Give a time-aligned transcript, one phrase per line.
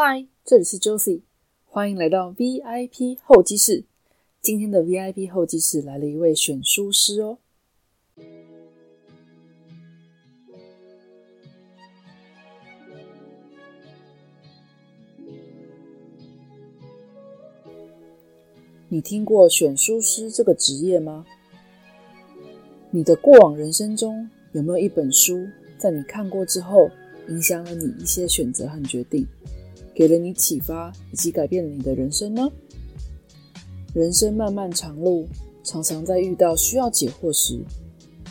[0.00, 1.22] 嗨，这里是 Josie，
[1.64, 3.82] 欢迎来到 VIP 候机室。
[4.40, 7.38] 今天的 VIP 候机室来了一位选书师哦。
[18.88, 21.26] 你听过选书师这个职业吗？
[22.92, 25.44] 你的过往人生中有没有一本书，
[25.76, 26.88] 在你看过之后，
[27.26, 29.26] 影响了你一些选择和决定，
[29.98, 32.48] 给了你启发，以及改变了你的人生呢？
[33.92, 35.26] 人生漫漫长路，
[35.64, 37.58] 常常在遇到需要解惑时，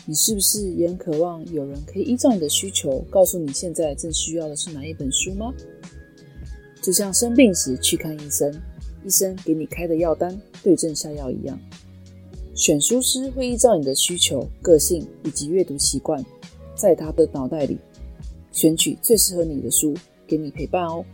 [0.06, 5.52] 你是不是也很渴望有人可以依照你的需求，告诉你现在正需要的是哪一本书吗？
[6.80, 8.50] 就像生病时去看医生，
[9.04, 11.60] 医生给你开的药单对症下药一样。
[12.54, 16.24] 选书师会依照你的需求、个性以及阅读习惯，
[16.74, 17.76] 在他的脑袋里
[18.52, 19.92] 选取最适合你的书，
[20.26, 21.04] 给你陪伴哦。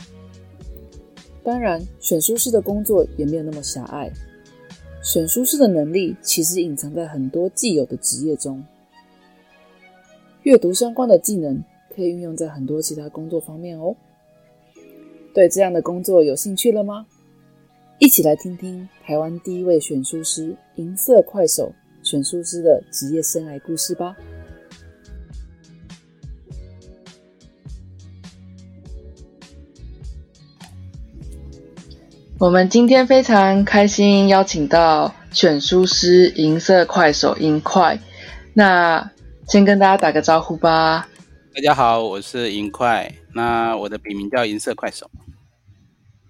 [1.45, 4.11] 当然，选书师的工作也没有那么狭隘。
[5.03, 8.65] 选书师的能力其实隐藏在很多既有的职业中。
[10.45, 11.63] 阅读相关的技能
[11.95, 13.95] 可以运用在很多其他工作方面哦。
[15.35, 17.05] 对这样的工作有兴趣了吗？
[17.99, 21.71] 一起来听听台湾第一位选书师银色快手
[22.03, 24.17] 选书师的职业生涯故事吧。
[32.45, 37.99] 我们今天非常开心邀请到选书师银色快手银快，
[38.53, 39.11] 那
[39.49, 41.09] 先跟大家打个招呼吧。
[41.55, 45.11] 大家好，我是银快，那我的笔名叫银色快手。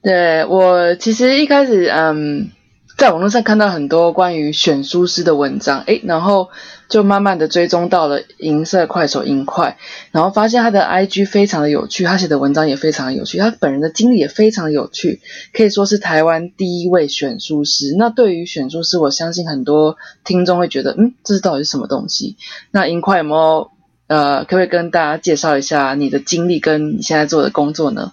[0.04, 2.48] 对我其实一开始，嗯，
[2.96, 6.48] 在网络上看到很多关于选书师的文章，诶，然后
[6.94, 9.78] 就慢慢的追踪到了银色快手银块，
[10.12, 15.20] 然后发现他的 IG 非常的有趣，他写的文章也非常的有趣，他本人的经历也非常的有趣，
[15.52, 17.96] 可以说是台湾第一位选书师。
[17.98, 22.36] 那对于选书师，我相信很多听众会觉得，嗯，这是到底是什么东西？
[22.70, 23.72] 那银块有没有，
[24.06, 28.12] 呃，可不可以跟大家介绍一下你的经历跟你现在做的工作呢？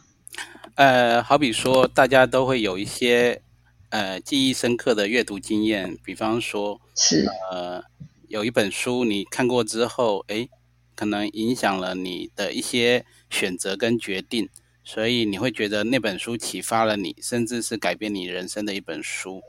[0.73, 3.43] 呃，好比说，大家都会有一些
[3.91, 7.83] 呃记忆深刻的阅读经验，比方说，是呃
[8.31, 10.49] 有一本书你看过之后，诶，
[10.95, 14.47] 可能影响了你的一些选择跟决定，
[14.85, 19.41] 所以你会觉得那本书启发了你，甚至是改变你人生的一本书，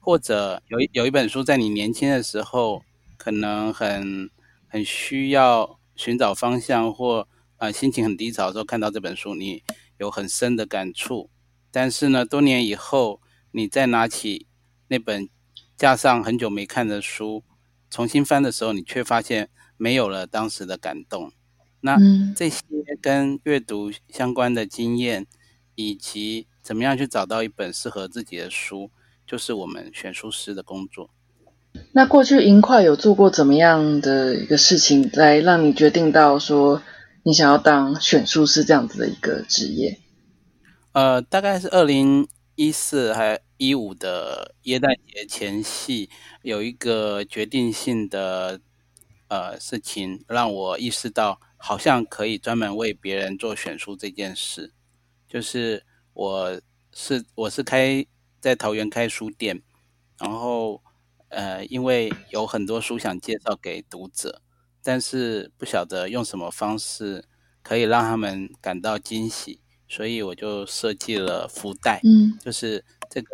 [0.00, 2.82] 或者有有一本书在你年轻的时候，
[3.18, 4.30] 可能很
[4.66, 7.28] 很需要寻找方向，或
[7.58, 9.62] 呃心情很低潮的时候看到这本书，你。
[9.98, 11.30] 有很深的感触，
[11.70, 13.20] 但是呢，多年以后，
[13.52, 14.48] 你再拿起
[14.88, 15.28] 那本
[15.76, 17.44] 架上很久没看的书，
[17.92, 21.30] 重新翻的时候，你却发现没有了当时的感动。
[21.82, 21.98] 那
[22.34, 22.62] 这些
[23.02, 25.26] 跟阅读相关的经验，
[25.74, 28.90] 以及怎么样去找到一本适合自己的书，
[29.26, 31.10] 就是我们选书师的工作。
[31.92, 36.82] 那过去银快有做过怎么样的一个事情，来让你决定到说？
[37.24, 40.00] 你想要当选书师这样子的一个职业？
[40.90, 46.10] 呃，大概是二零一四还一五的耶诞节前夕，
[46.42, 48.60] 有一个决定性的
[49.28, 54.72] 呃事情，让我意识到好像可以专门为别人做选书这件事。
[55.28, 56.60] 就是我
[56.92, 58.04] 是我是开
[58.40, 59.62] 在桃园开书店，
[60.18, 60.82] 然后
[61.28, 64.42] 呃，因为有很多书想介绍给读者。
[64.84, 67.24] 但是不晓得用什么方式
[67.62, 69.61] 可以让他们感到惊喜，
[69.92, 72.00] 所以我就设计了福袋。
[72.02, 73.28] 嗯，就是这个，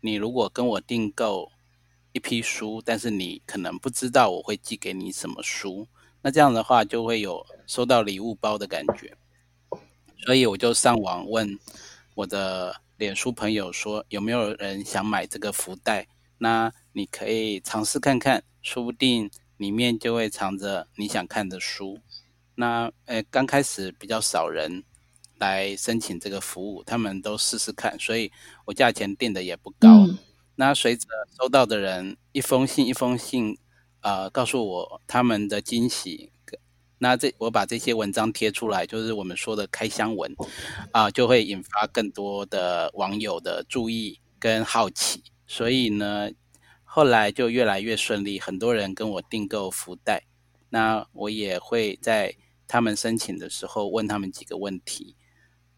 [0.00, 1.48] 你如果跟我订购
[2.10, 5.86] 一批书，但是你可能不知道我会寄给你什么书，
[6.20, 9.16] 那这样的话就会有收到礼物包的感觉。
[10.26, 11.56] 所以我就上网问
[12.16, 16.08] 我的脸书朋友说，有没有人想买这个福袋？
[16.38, 19.30] 那你可以尝试看看，说不定。
[19.56, 21.96] 里面就会藏着你想看的书。
[22.56, 24.82] 那呃，刚开始比较少人
[25.44, 28.32] 来申请这个服务，他们都试试看，所以
[28.64, 29.88] 我价钱定的也不高。
[30.56, 31.06] 那随着
[31.36, 33.58] 收到的人一封信一封信，
[34.00, 36.30] 呃，告诉我他们的惊喜，
[36.98, 40.34] 那这我把这些文章贴出来，就是我们说的开箱文
[40.92, 45.22] 啊，就会引发更多的网友的注意跟好奇。
[45.46, 46.30] 所以呢。
[46.96, 50.22] 后来就越来越顺利，很多人跟我订购福袋，
[50.70, 52.36] 那我也会在
[52.68, 55.16] 他们申请的时候问他们几个问题，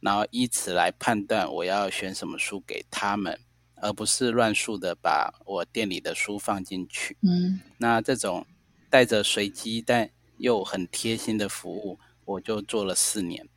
[0.06, 3.36] 然后以此来判断我要选什么书给他们，
[3.82, 7.16] 而不是乱数的把我店里的书放进去。
[7.22, 8.46] 嗯，那这种
[8.88, 10.08] 带着随机但
[10.38, 13.48] 又很贴心的服务，我就做了四年。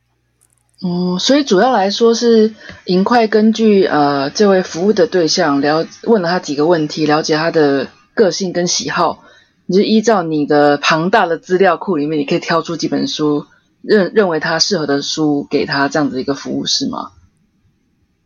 [0.80, 2.52] 哦，所以主要来说是
[2.86, 9.22] 银快根据呃这位服务的对象了问了他几个问题，了解他的个性跟喜好，
[9.66, 13.46] 你就依照你的庞大的资料库里面，你可以挑出几本书，
[13.82, 17.12] 认认为他适合的书给他这样子一个服务是吗？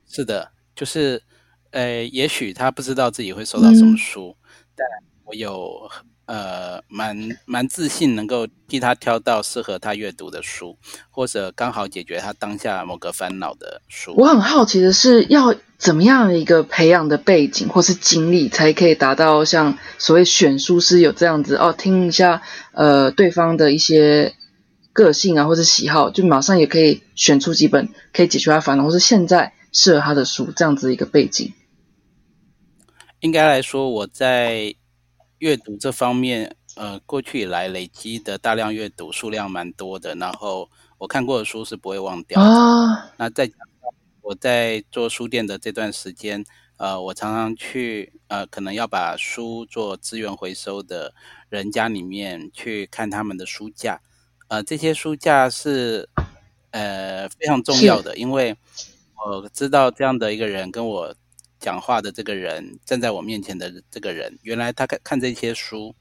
[0.09, 1.23] 是的，就是
[1.71, 4.37] 呃，也许他不知道自己会收到什么书，
[4.75, 4.87] 但
[5.25, 5.91] 我有。
[6.27, 7.15] 呃，蛮
[7.45, 10.79] 蛮自信，能够替他挑到适合他阅读的书，
[11.11, 14.15] 或者刚好解决他当下某个烦恼的书。
[14.17, 22.41] 我很好奇的是，要怎么样的一个培养的背景或是经历，才可以达到像所谓选书师有这样子哦，听一下
[22.73, 24.35] 呃对方的一些
[24.95, 31.53] 个性啊，或者喜好，就马上也可以选出几本可以解决他烦恼，或是现在适合他的书，这样子一个背景。
[33.21, 34.75] 应该来说，我在。
[35.39, 43.11] 阅读这方面，呃，过去以来累积的大量阅读数量蛮多的，然后我看过的书是不会忘掉的。
[43.19, 43.57] 那再讲
[44.23, 46.43] 我在做书店的这段时间，
[46.79, 51.13] 呃，我常常去，呃，可能要把书做资源回收的
[51.51, 54.01] 人家里面去看他们的书架，
[54.49, 56.09] 呃，这些书架是
[56.71, 58.57] 呃非常重要的，因为
[59.27, 61.15] 我知道这样的一个人跟我。
[61.61, 65.95] 讲话的这个人站在我面前的这个人，原来他看看这些书，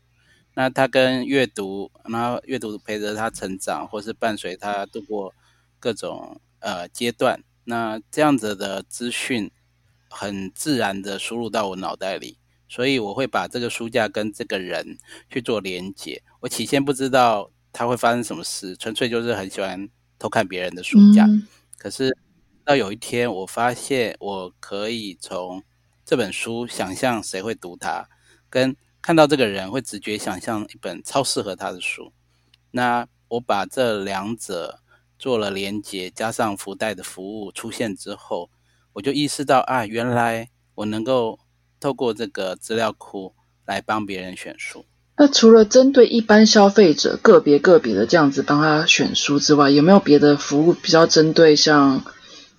[0.55, 5.33] 那他跟阅读，然后阅读陪着他成长，或是伴随他度过
[5.79, 9.49] 各种呃阶段，那这样子的资讯
[10.09, 12.37] 很自然的输入到我脑袋里，
[12.67, 14.97] 所以我会把这个书架跟这个人
[15.29, 16.21] 去做连接。
[16.41, 21.27] 我起先不知道他会发生什么事，纯粹就是很喜欢偷看别人的书架，
[21.77, 22.15] 可是。
[22.65, 25.61] 到有一天，我发现我可以从
[26.05, 28.07] 这本书想象谁会读它，
[28.49, 32.13] 跟看到这个人会直觉想象一本超适合他的书。
[32.71, 34.79] 那我把这两者
[35.19, 38.49] 做了连接，加上福袋的服务出现之后，
[38.93, 41.37] 我就意识到啊，原来我能够
[41.81, 43.35] 透过这个资料库
[43.65, 44.85] 来帮别人选书。
[45.15, 52.04] 那除了针对一般消费者个别个别的这样子帮他选书之外，有没有别的服务比较针对像？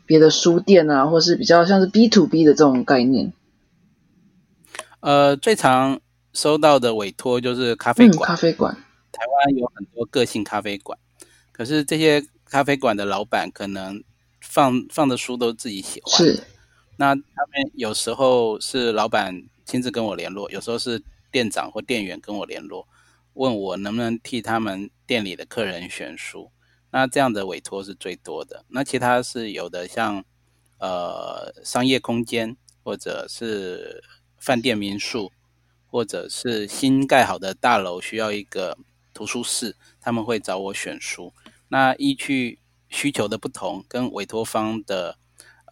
[0.07, 3.33] 别的书店啊，或是比较像是 B to B 的这种概念。
[5.01, 5.99] 呃，最常
[6.35, 8.29] 收到的委托就是咖啡馆。
[8.29, 8.77] 咖啡馆，
[9.11, 10.99] 台湾有很多个性咖啡馆，
[11.53, 14.05] 可是这些咖啡馆的老板可能
[14.43, 16.15] 放放的书都自己喜欢。
[16.19, 16.39] 是。
[16.99, 21.03] 那他们有时候是老板亲自跟我联络，有时候是
[21.35, 22.87] 店长或店员跟我联络，
[23.33, 26.53] 问我能不能替他们店里的客人选书。
[26.93, 28.65] 那这样的委托是最多的。
[28.69, 30.25] 那其他是有的，像
[30.79, 34.01] 呃商业空间，或者是
[34.39, 35.33] 饭店民宿，
[35.89, 38.79] 或者是新盖好的大楼需要一个
[39.13, 41.33] 图书室，他们会找我选书。
[41.67, 45.19] 那依据需求的不同，跟委托方的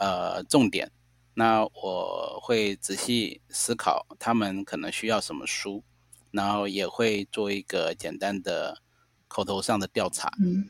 [0.00, 0.90] 呃重点，
[1.34, 5.82] 那我会仔细思考他们可能需要什么书，
[6.31, 8.82] 然后也会做一个简单的
[9.29, 10.31] 口头上的调查。
[10.40, 10.69] 嗯。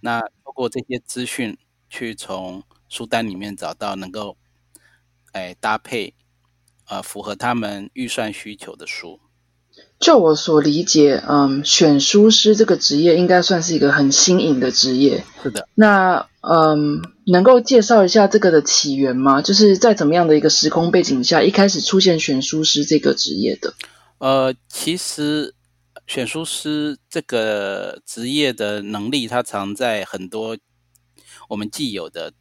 [0.00, 1.56] 那通过这些资讯，
[1.88, 4.36] 去从书单里面找到能够，
[5.32, 6.12] 哎搭配，
[6.86, 9.20] 呃符合他们预算需求的书。
[10.00, 15.24] 就我所理解，嗯，选书师这个职业应该算是一个很新颖的职业。
[15.42, 15.68] 是的。
[15.74, 19.40] 那嗯，能够介绍一下这个的起源吗？
[19.42, 23.74] 就是在怎么样的一个时空背景下，一开始出现选书师这个职业的？
[24.18, 25.54] 呃，其实。
[26.06, 30.54] 选书师这个职业的能力，它藏在很多
[31.48, 32.34] 我们既有的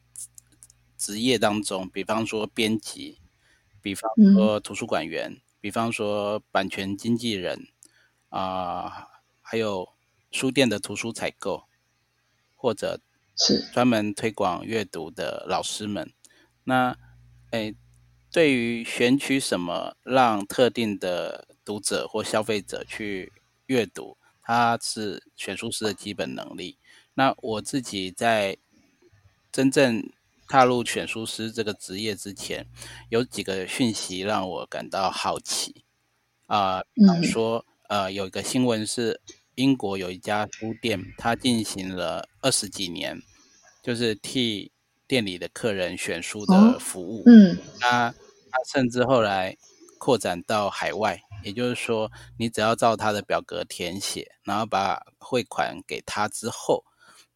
[0.98, 3.20] 职业当中，比方说编辑，
[3.82, 7.70] 比方说图书馆员，比方说版权经纪人
[8.28, 9.08] 啊，
[9.42, 9.88] 还有
[10.30, 11.64] 书店的图书采购，
[12.58, 13.00] 或者
[13.38, 16.12] 是专门推广阅读的老师们。
[16.66, 16.98] 那
[17.52, 17.74] 诶，
[18.30, 23.32] 对于选取什么让特定的读者或消费者去。
[23.68, 26.78] 阅读，它是选书师的基本能力。
[27.14, 28.58] 那我自己在
[29.54, 30.12] 真正
[30.54, 32.68] 踏入选书师这个职业之前，
[33.10, 35.84] 有几个讯息让我感到好奇
[36.46, 36.84] 啊。
[36.94, 39.20] 比方说，呃，有一个新闻是
[39.56, 43.20] 英国有一家书店，它进行了二十几年，
[43.82, 44.72] 就是替
[45.08, 47.24] 店里的客人选书的服务。
[47.26, 49.58] 嗯，那他甚至后来
[49.98, 51.20] 扩展到海外。
[51.42, 56.86] 也就是说，你只要照他的表格填写，然后把汇款给他之后，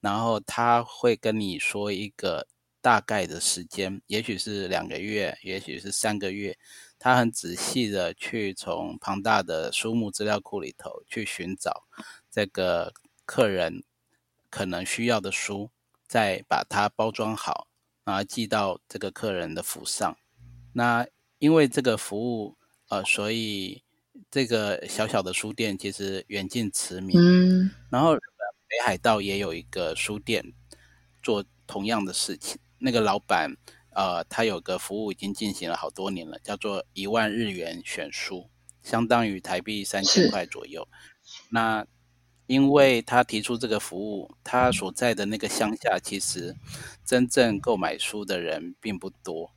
[0.01, 2.45] 然后他会跟你说一个
[2.87, 6.57] 大概的时间，也许是两个月，也许是三个月。
[6.97, 11.83] 他很仔细的去从庞大的书目资料库里头去寻找
[12.31, 12.93] 这个
[13.25, 13.83] 客人
[14.49, 15.69] 可能需要的书，
[16.07, 17.67] 再把它包装好，
[18.05, 20.17] 然后寄到这个客人的府上。
[20.71, 21.05] 那
[21.39, 23.83] 因为这个服务，呃，所以
[24.31, 27.19] 这个小小的书店其实远近驰名。
[27.19, 30.53] 嗯，然后北海道也有一个书店
[31.21, 33.55] 做同样的事情，那个老板，
[33.91, 38.49] 呃，他有个服务已经进行了好多年了，叫做一万日元选书，
[38.83, 40.87] 相当于台币三千块左右。
[41.49, 41.85] 那
[42.45, 46.55] 因为他提出这个服务，他所在的那个乡下其实
[47.03, 49.51] 真正购买书的人并不多。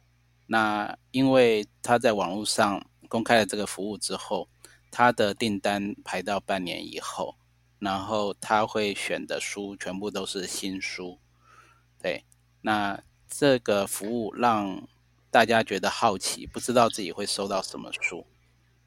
[0.47, 4.49] 那因为他在网络上公开了这个服务之后，
[4.91, 7.37] 他的订单排到半年以后，
[7.79, 11.21] 然后他会选的书全部都是新书。
[12.03, 12.25] 对，
[12.62, 14.82] 那这个服务让
[15.30, 18.26] 大家觉得好奇，不知道自己会收到什么书。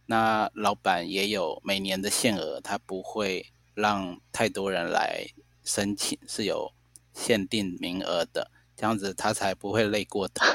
[0.05, 5.25] 那老板也有每年的限额，他不会让太多人来
[5.63, 6.73] 申请，是有
[7.13, 10.45] 限定名额的，这样子他才不会累过头。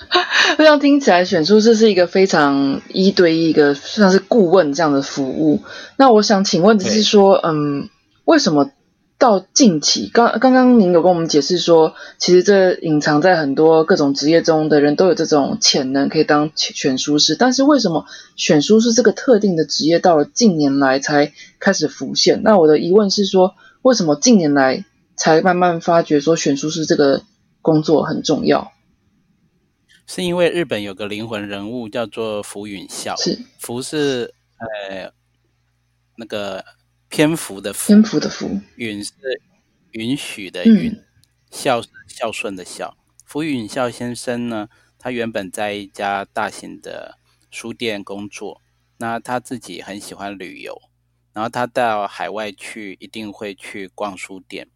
[0.56, 5.62] 这样听起来，选书这是一个非常一对一个像是顾问这样的服务。
[5.98, 7.90] 那我想请问的是说，嗯，
[8.24, 8.70] 为什么？
[9.16, 17.34] 到近期，刚刚刚您有跟我们解释说，其实这隐藏在很多各种职业中的人都有这种潜能，可以当选书师。
[17.34, 18.04] 但是为什么
[18.36, 22.42] 选书师这个特定的职业到了近年来才开始浮现？
[22.42, 24.84] 那我的疑问是说，为什么近年来
[25.16, 27.22] 才慢慢发觉说选书师这个
[27.62, 28.72] 工作很重要？
[30.06, 35.12] 是因为日本有个灵魂人物叫做福允孝，是福是呃
[36.16, 36.62] 那个。
[37.14, 39.12] 篇幅的篇幅的幅，允是
[39.92, 41.00] 允许的允，
[41.48, 42.96] 孝是孝顺的孝。
[43.24, 44.68] 福允孝先生呢，
[44.98, 47.16] 他原本在一家大型的
[47.52, 48.60] 书店工作，
[48.96, 50.76] 那他自己很喜欢旅游，
[51.32, 54.68] 然后他到海外去一定会去逛书店，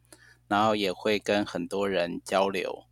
[0.46, 2.84] 然后也会跟很多人交流。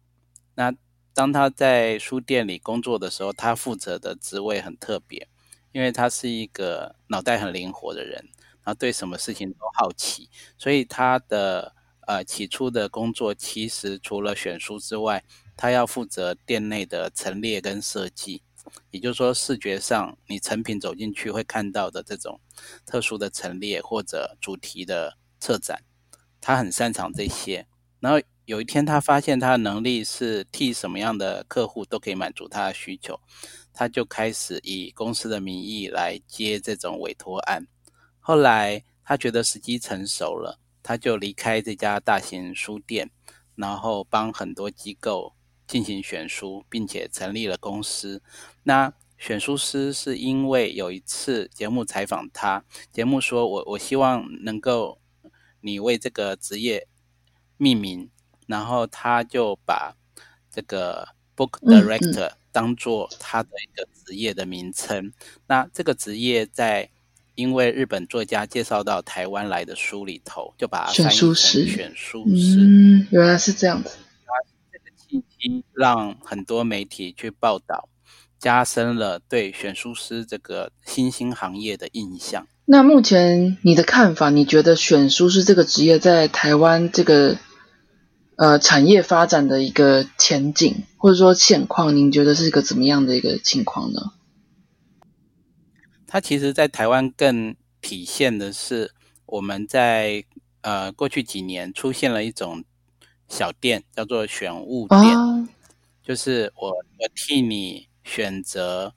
[0.57, 0.75] 那
[1.15, 5.29] 当他在书店里工作的时候，他负责的职位很特别，
[5.71, 8.25] 因为他是一个脑袋很灵活的人。
[8.67, 11.73] 然后对什么事情都好奇，所以他的
[12.09, 15.23] 呃起初的工作其实除了选书之外，
[15.57, 18.43] 他要负责店内的陈列跟设计，
[18.91, 22.41] 也就是说视觉上你成品走进去会看到的这种
[22.85, 25.85] 特殊的陈列或者主题的策展，
[26.41, 27.69] 他很擅长这些。
[28.01, 33.21] 然后有一天他发现他的能力是替什么样的客户都可以满足他的需求，
[33.73, 37.65] 他就开始以公司的名义来接这种委托案。
[38.26, 43.09] 后来他觉得时机成熟了，他就离开这家大型书店，
[43.54, 45.33] 然后帮很多机构
[45.64, 48.21] 进行选书，并且成立了公司。
[48.64, 54.99] 那选书师是因为有一次节目采访他，节目说我我希望能够
[55.61, 56.88] 你为这个职业
[57.56, 58.11] 命名，
[58.49, 59.95] 然后他就把
[60.50, 65.12] 这个 book director 当做他的一个职业的名称。
[65.47, 66.90] 那这个职业在
[67.37, 72.57] 因为日本作家介绍到台湾来的书里头，就把它翻译成选书师。
[72.59, 73.90] 嗯，原来是这样子。
[74.73, 77.88] 这个契机让很多媒体去报道，
[78.38, 82.47] 加深了对选书师这个新兴行业的印象。
[82.64, 87.37] 那目前你的看法，你觉得选书师这个职业在台湾这个
[88.37, 94.12] 呃产业发展的一个前景，或者说现况，您觉得是一个怎么样的一个情况呢？
[96.07, 98.95] 它其实，在台湾更体现的是，
[99.27, 100.25] 我们在
[100.61, 102.65] 呃过去几年出现了一种
[103.29, 105.49] 小店，叫做选物店，
[106.03, 108.95] 就是我我替你选择，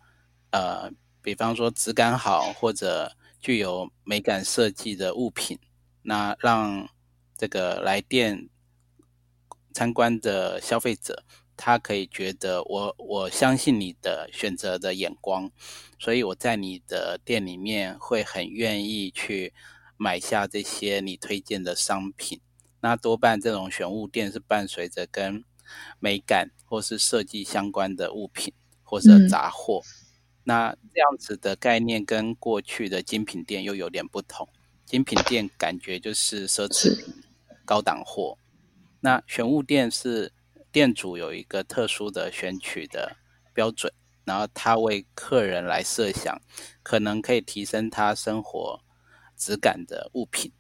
[0.52, 5.58] 呃，比方说质感好或者具有美感设计的物品，
[6.04, 6.88] 那让
[7.36, 8.48] 这个来店
[9.74, 11.24] 参观的消费者。
[11.62, 15.52] 他可以觉得我我相信你的选择的眼光，
[16.00, 19.54] 所以我在你的店里面会很愿意去
[19.98, 22.40] 买下这些你推荐的商品。
[22.80, 25.44] 那多半这种选物店是伴随着跟
[26.00, 29.84] 美感或是设计相关的物品或者杂货。
[30.46, 34.48] 那这样子的概念跟过去的精品店又有点不同。
[34.86, 37.14] 精品店感觉就是奢侈品、
[37.66, 38.38] 高档货，
[39.02, 40.32] 那选物店是。
[40.72, 43.18] 店主有一个特殊的选取的
[43.54, 43.92] 标准，
[44.24, 46.40] 然后他为客人来设想，
[46.84, 48.80] 可能可以提升他生活
[49.36, 50.52] 质感的物品。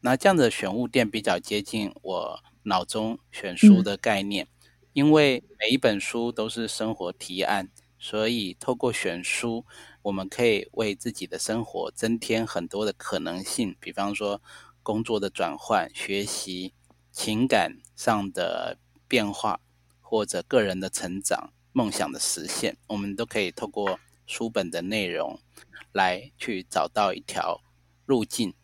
[0.00, 4.46] 那这样的选物店比较接近我脑中选书的概念，
[4.92, 7.68] 因为每一本书都是生活提案，
[7.98, 9.66] 所以透过选书，
[10.02, 14.40] 我们可以为自己的生活增添很多的可能性，比方说
[14.84, 16.72] 工作的转换、学习、
[17.10, 18.78] 情感上的。
[19.08, 19.60] 变化，
[20.00, 25.38] 或者个人的成长、梦想的实现，我们都可以透过书本的内容
[25.92, 27.60] 来去找到一条
[28.04, 28.54] 路径，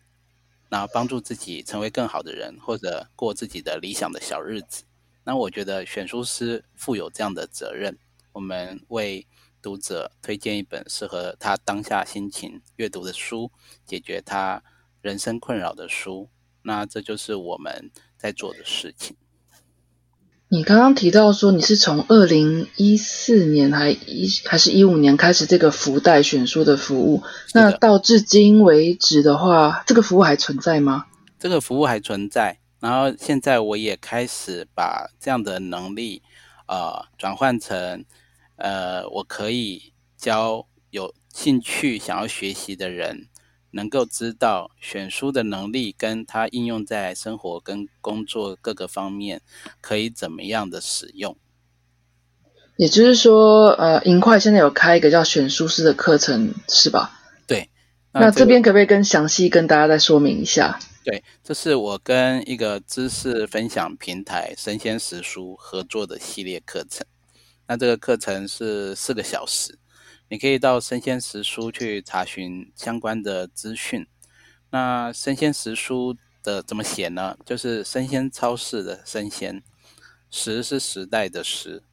[0.69, 4.83] 然后帮助自己成为更好的人，或者过自己的理想的小日子。
[5.23, 7.97] 那我觉得选书师负有这样的责任，
[8.33, 9.25] 我们为
[9.61, 13.49] 读者推荐一本适合他当下心情阅读的书，
[13.85, 14.61] 解决他
[15.01, 16.29] 人生困扰的书。
[16.63, 19.15] 那这就是我们在做的事情。
[20.53, 27.23] 你刚刚提到说你是从二零一四年还一还是一五年开始这个福袋选书的服务，
[27.55, 31.07] 那到至今为止的话，这个服务还存在吗？
[31.39, 36.21] 这个服务还存在，然后现在我也开始把这样的能力，
[36.67, 38.05] 呃，转换成，
[38.57, 43.27] 呃，我可以教有兴趣想要学习的人。
[43.73, 49.41] 能够知道选书的能力，跟它应用在生活跟工作各个方面，
[49.81, 51.35] 可以怎么样的使用？
[52.77, 57.19] 也就是说，呃，银块现在有开一个叫选书师的课程，是吧？
[57.45, 57.69] 对。
[58.11, 60.79] 那这边可不可以更详细跟大家再说明一下？
[61.03, 67.05] 对，这是我跟一个知识分享平台生鲜食书合作的系列课程。
[67.67, 69.77] 那这个课程是四个小时。
[70.29, 74.07] 你可以到生鲜食书去查询相关的资讯。
[74.71, 77.37] 那生鲜食书的怎么写呢？
[77.45, 79.63] 就是生鲜超市的生鲜，
[80.31, 81.83] 时是时代的时，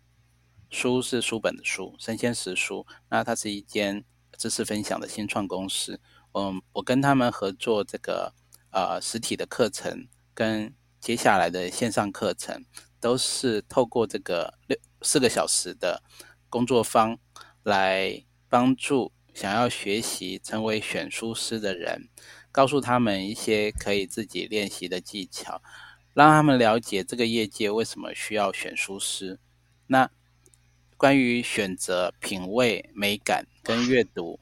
[0.70, 2.87] 书是书本的书，生鲜食书。
[3.10, 4.04] 那它是一间
[4.38, 6.00] 知识分享的新创公司。
[6.32, 8.32] 嗯，我跟他们合作这个
[8.70, 12.64] 呃实体的课程，跟接下来的线上课程，
[12.99, 16.02] 都是透过这个六四个小时的
[16.49, 17.18] 工作坊
[17.62, 18.25] 来。
[18.52, 22.09] 帮助想要学习成为选书师的人，
[22.50, 25.62] 告诉他们一些可以自己练习的技巧，
[26.14, 29.38] 让他们了解这个业界为什么需要选书师。
[29.87, 30.11] 那
[30.97, 34.40] 关于选择、品味、美感跟阅读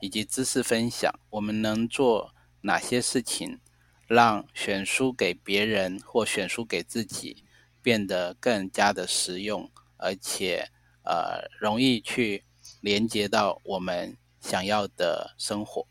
[0.00, 3.58] 以及知识分享，我们能做哪些事情，
[4.06, 7.44] 让选书给别人或选书给自己
[7.82, 10.70] 变得更加的实用，而且
[11.04, 12.44] 呃容易去。
[12.80, 15.86] 连接到我们想要的生活。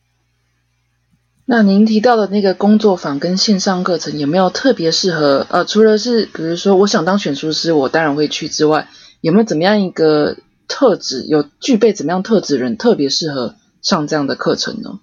[1.46, 5.48] 那您提到的那个工作坊跟线上课程有没有特别适合？
[5.50, 8.88] 呃，除了是比如说我想当选书师，我当然会去之外，
[9.22, 15.00] 有没有怎么样一个特质，有具备怎么样特质人特别适合上这样的课程呢？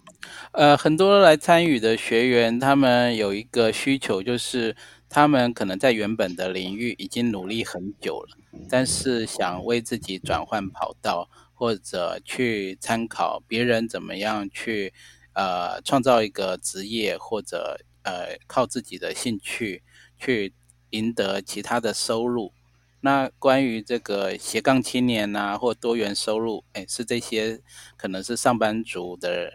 [0.52, 4.76] 呃，很多来参与的学员，他们有一个需求，就是
[5.08, 8.28] 他们可能在原本的领域已经努力很久了，
[8.70, 11.28] 但是想为自己转换跑道。
[11.56, 14.92] 或者去参考别人怎么样去，
[15.32, 19.82] 呃，创造一个职业，或者呃，靠自己的兴趣
[20.18, 20.52] 去
[20.90, 22.52] 赢得其他的收入。
[23.00, 27.60] 那关于这个斜杠青年呐，或多元收入，哎，是这些
[27.96, 29.52] 可能是上班族的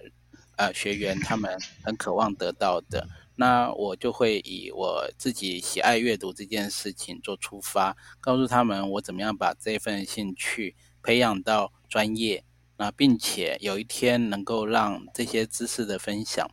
[0.57, 3.07] 呃学员他们很渴望得到的。
[3.35, 11.73] 那我就会以我自己喜爱阅读这件事情做出发，告诉他们我怎么样把这份兴趣培养到。
[11.91, 12.45] 专业，
[12.77, 16.49] 那并且有一天能够让这些知识的分享，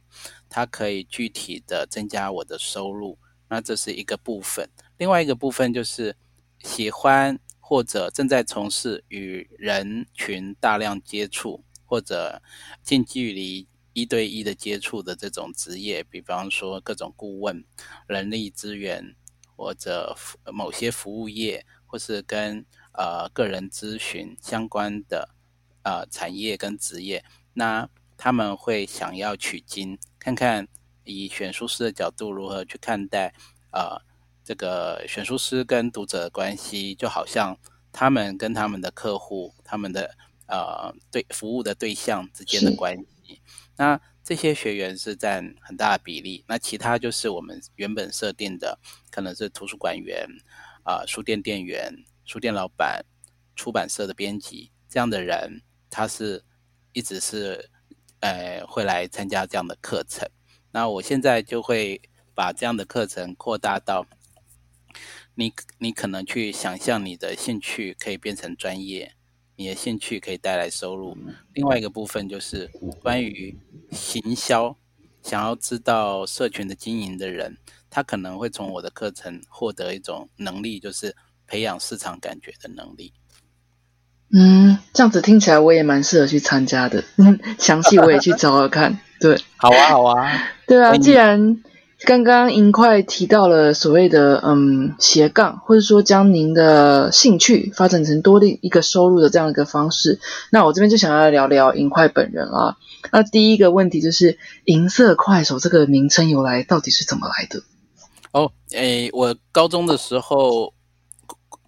[0.49, 3.17] 它可以具体的增加我的收入，
[3.49, 4.69] 那这是一个部分。
[4.97, 6.17] 另外一个部分就是
[6.59, 12.43] 喜欢或者正在从事与人群大量接触或者
[12.83, 17.65] 近距离一对一的接触的这种职业，比方说各种顾问、
[18.09, 19.15] 人力资源
[19.55, 20.17] 或者
[20.53, 22.67] 某些服务业，或是跟。
[22.99, 25.29] 呃，个人咨询相关的
[25.85, 30.67] 呃产业跟职业，那他们会想要取经，看看
[31.05, 33.33] 以选书师的角度如何去看待
[33.71, 34.03] 呃
[34.43, 37.57] 这个选书师跟读者的关系，就好像
[37.93, 40.17] 他们跟他们的客户、他们的
[40.49, 43.41] 呃对服务的对象之间的关系。
[43.77, 50.27] 那这些学员是占很大的比例，那其他就是我们原本设定的，可能是图书馆员
[50.83, 51.95] 啊、书店店员。
[52.29, 53.07] 书店老板、
[53.57, 56.45] 出版社的编辑这样的人，他是
[56.93, 57.71] 一直是
[58.21, 60.29] 呃会来参加这样的课程。
[60.71, 62.03] 那我现在就会
[62.35, 64.07] 把这样的课程扩大到
[65.37, 69.15] 你，你可能去想象你的兴趣可以变成专业，
[69.57, 71.17] 你的兴趣可以带来收入。
[71.55, 73.59] 另外一个部分就是关于
[73.91, 74.77] 行销，
[75.23, 77.57] 想要知道社群的经营的人，
[77.89, 81.17] 他可能会从我的课程获得一种能力，就是。
[81.49, 83.13] 培养市场感觉的能力。
[84.31, 87.03] 嗯，这样子听起来我也蛮适合去参加的。
[87.17, 89.01] 嗯， 详细我也去找找看。
[89.21, 90.31] 对，好啊，好啊。
[90.67, 91.63] 对啊，既然
[92.03, 100.21] 刚刚银块提到了所谓的嗯斜杠，或者说将您的兴趣发展成多的一个收入的这样一个方式。
[100.53, 102.77] 那我这边就想要聊聊银块本人啊。
[103.11, 107.63] 那第一个问题就是银色快手这个名称由来到底是怎么来的？
[108.33, 110.75] 哦，诶，我高中的时候，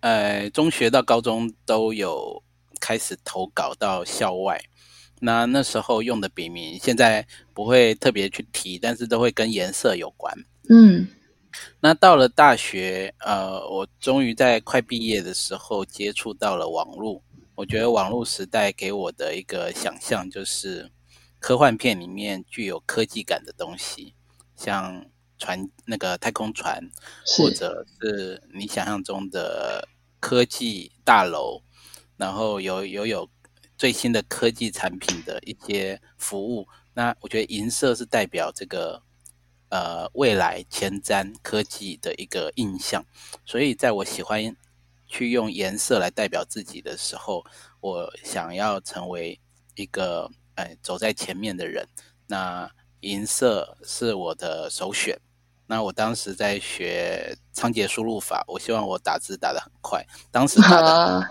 [0.01, 2.43] 呃，中学到高中都有
[2.81, 4.61] 开始投稿到校外。
[5.21, 10.35] 那那时候用的笔名，现在不会特别去提，但是都会跟颜色有关。
[10.71, 11.07] 嗯，
[11.81, 17.23] 那到了大学，呃，我终于在快毕业的时候接触到了网络。
[17.55, 20.91] 我觉得网络时代给我的一个想象，就是
[21.39, 24.15] 科幻片里面具有科技感的东西，
[24.57, 25.05] 像
[25.41, 26.81] 船那个太空船，
[27.37, 29.89] 或者是你想象中的
[30.21, 31.63] 科技大楼，
[32.17, 33.29] 然后有有有。
[33.81, 39.03] 最新的科技产品的一些服务，那我觉得银色是代表这个
[39.71, 43.03] 呃未来前瞻科技的一个印象，
[43.47, 44.55] 所以在我喜欢
[45.07, 47.43] 去用颜色来代表自己的时候，
[47.81, 49.41] 我想要成为
[49.75, 51.89] 一个哎走在前面的人，
[52.27, 55.19] 那银色是我的首选。
[55.71, 61.29] 那我当时在学仓颉输入法，我希望我打字打得很快，当时打的。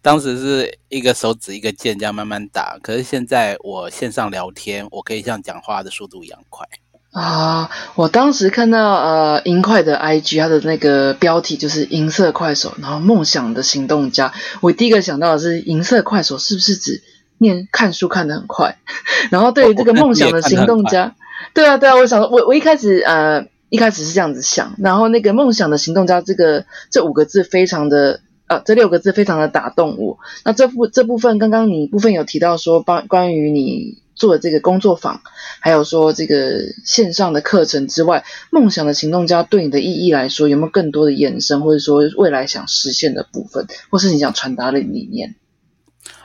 [0.00, 6.66] 当时是一个手指一个键这样慢慢打，可是现在我线上聊天，我可以像讲话的速度一样快
[7.12, 7.70] 啊！
[7.94, 17.02] 我当时看到呃银快的 IG，它的那个标题就是银色快手，然后梦想的行动家，我第一个想到的是银色快手是不是指
[17.36, 18.78] 念看书看得很快？
[19.30, 21.14] 然后对于这个梦想的行动家，
[21.52, 28.20] 对啊对啊，我想我我一开始呃一开始是这样子想，然后那个梦想的行动家这个这五个字非常的。
[28.48, 30.18] 呃，这六个字非常的打动我。
[30.44, 35.20] 那这部这部分，刚刚你部分有提到说，关关于你做的这个工作坊，
[35.58, 45.34] 还有说这个线上的课程之外，梦想的行动家对你的意义来说，有没有更多的延伸，或者说未来想实现的部分，或是你想传达的理念？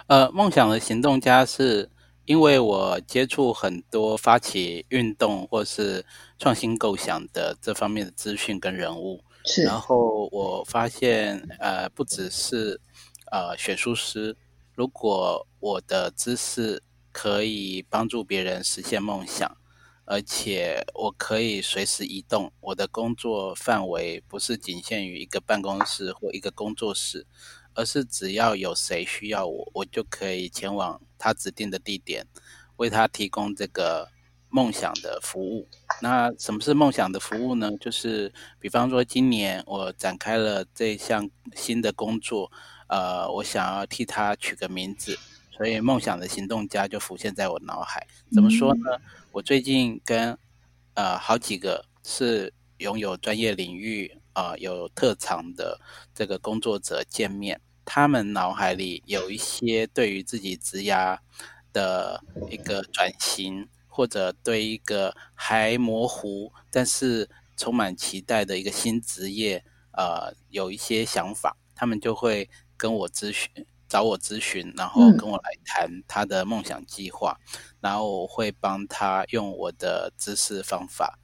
[0.05, 1.89] 呃，梦想的行动家是
[2.25, 6.05] 因为我接触很多发起运动或是
[6.37, 9.23] 创新构想的这方面的资讯跟人物。
[9.65, 12.79] 然后我发现，呃，不只是
[13.31, 14.37] 呃选书师，
[14.75, 19.57] 如果我的知识可以帮助别人实现梦想，
[20.05, 27.25] 而且我可以随时移动，我的工作范围不是仅限于一个办公室或一个工作室，
[27.73, 32.25] 而是只要有谁需要我，我就可以前往他指定的地点，
[32.77, 34.09] 为他提供这个。
[34.53, 35.65] 梦想的服务，
[36.01, 37.71] 那什么是梦想的服务呢？
[37.79, 38.29] 就是
[38.59, 42.51] 比方说，今年我展开了这项新的工作，
[42.89, 45.17] 呃，我想要替他取个名字，
[45.55, 48.05] 所以梦想的行动家就浮现在我脑海。
[48.33, 48.99] 怎么说呢？
[49.31, 50.37] 我最近跟
[50.95, 55.79] 呃好几个是拥有专业领域啊有特长的
[56.13, 61.17] 这个工作者见面，他们脑海里有一些对于自己职涯
[61.73, 63.67] 的一个转型。
[63.93, 73.49] 或者对一个还模糊但是充满期待的一个新职业，呃，有一些想法，他们就会跟我咨询，
[73.89, 77.37] 找我咨询，然后跟我来谈他的梦想计划，
[77.81, 81.19] 然后我会帮他用我的知识方法。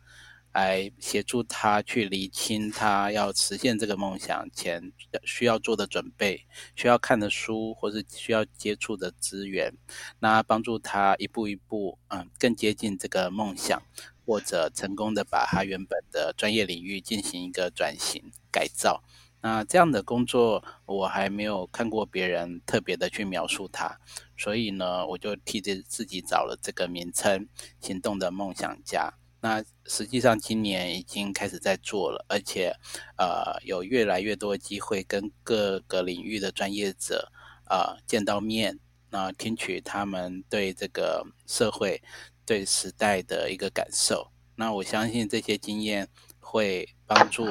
[0.57, 4.91] 来协助他去理清他要实现这个梦想前
[5.23, 9.71] 需要做的准备、需要看的书或是需要接触的资源，
[10.17, 13.79] 那帮助他一步一步，嗯，更接近这个梦想，
[14.25, 19.03] 或者成功的把他原本的专业领域进行一个转型改造。
[19.41, 23.99] 那这样的工作我还没有看过别人特别的去描述他，
[24.35, 27.47] 所以呢，我就替着自己找了这个名称——
[27.79, 29.13] 行动的梦想家。
[29.47, 32.75] 那实际上今年已经开始在做了，而且，
[33.17, 37.31] 呃，有越来越多机会跟各个领域的专业者，
[37.69, 38.77] 呃，见到面，
[39.09, 42.03] 那听取他们对这个社会、
[42.45, 44.33] 对时代的一个感受。
[44.57, 46.09] 那我相信这些经验
[46.41, 47.45] 会帮助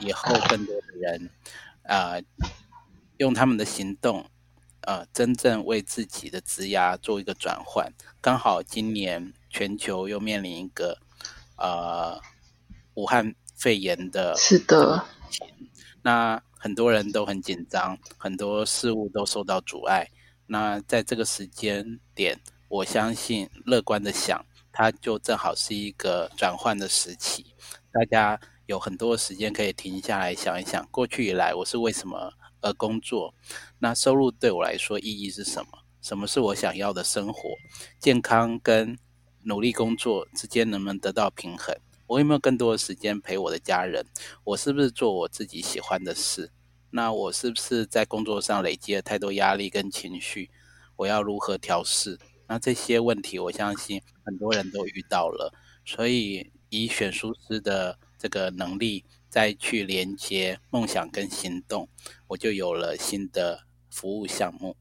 [0.00, 1.30] 以后更多的人，
[1.84, 2.20] 啊，
[3.16, 4.28] 用他们的行动，
[4.82, 7.90] 呃，真正为自己的职涯做一个转换。
[8.20, 10.98] 刚好今年全球又面临一个。
[11.60, 12.18] 呃，
[12.94, 15.04] 武汉肺炎的，是的，
[16.02, 20.08] 那很多人都很紧张，很多事物都受到阻碍。
[20.46, 27.54] 那在这个时间点，我相信乐观的想，它就正好是一个转换的时期。
[27.92, 33.34] 大家有很多时间可以停下来想一想，过去以来我是为什么而工作？
[33.78, 35.78] 那收入对我来说意义是什么？
[36.00, 37.50] 什么是我想要的生活？
[37.98, 38.98] 健康跟
[39.44, 41.74] 努力工作之间能不能得到平衡？
[42.06, 44.04] 我有没有更多的时间陪我的家人？
[44.44, 46.50] 我是不是做我自己喜欢的事？
[46.90, 50.50] 那我是不是在工作上累积了太多压力跟情绪？
[50.96, 52.18] 我要如何调试？
[52.48, 55.54] 那这些问题，我相信很多人都遇到了。
[55.84, 61.88] 所以，以选书师的这个能力，再去连接梦想跟行动，
[62.26, 64.76] 我就有了新的服务项目。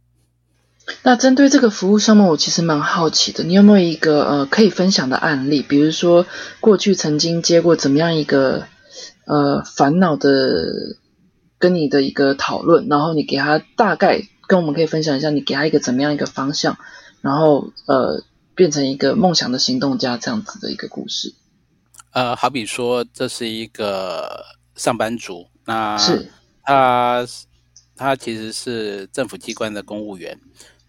[1.03, 5.61] 那针对这个服务项目，我其实蛮好奇的，你有没有一个呃可以分享的案例？
[5.61, 6.25] 比如说，
[6.59, 8.65] 过去曾经接过怎么样一个
[9.25, 10.97] 呃烦恼的
[11.57, 16.77] 跟你的一个讨论，然后你给他大概跟我们可以分享一下，你给他一个怎么样一个方向，
[17.21, 18.23] 然后呃
[18.55, 21.33] 变成一个梦想的行动家这样子的一个故事。
[22.11, 24.43] 呃，好比说，这是一个
[24.75, 26.31] 上班族，那是
[26.63, 27.27] 他
[27.95, 30.39] 他其实是政府机关的公务员。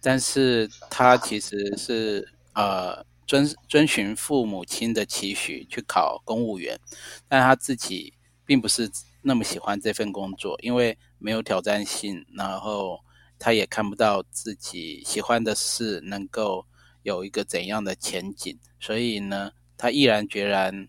[0.01, 6.79] 但是他其实是呃遵遵循父母亲的期许去考公务员，
[7.27, 8.13] 但他自己
[8.45, 8.89] 并不是
[9.21, 12.99] 那么喜欢这份工作，因为没有挑战性，然后
[13.37, 16.65] 他也看不到自己喜欢的事能够
[17.03, 20.87] 有一个怎样的前景，所以呢，他毅然决然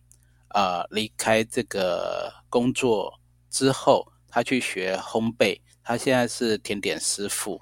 [0.49, 3.21] 呃离开这个工作
[3.51, 7.61] 之后，他去学烘焙，他现在是甜点师傅。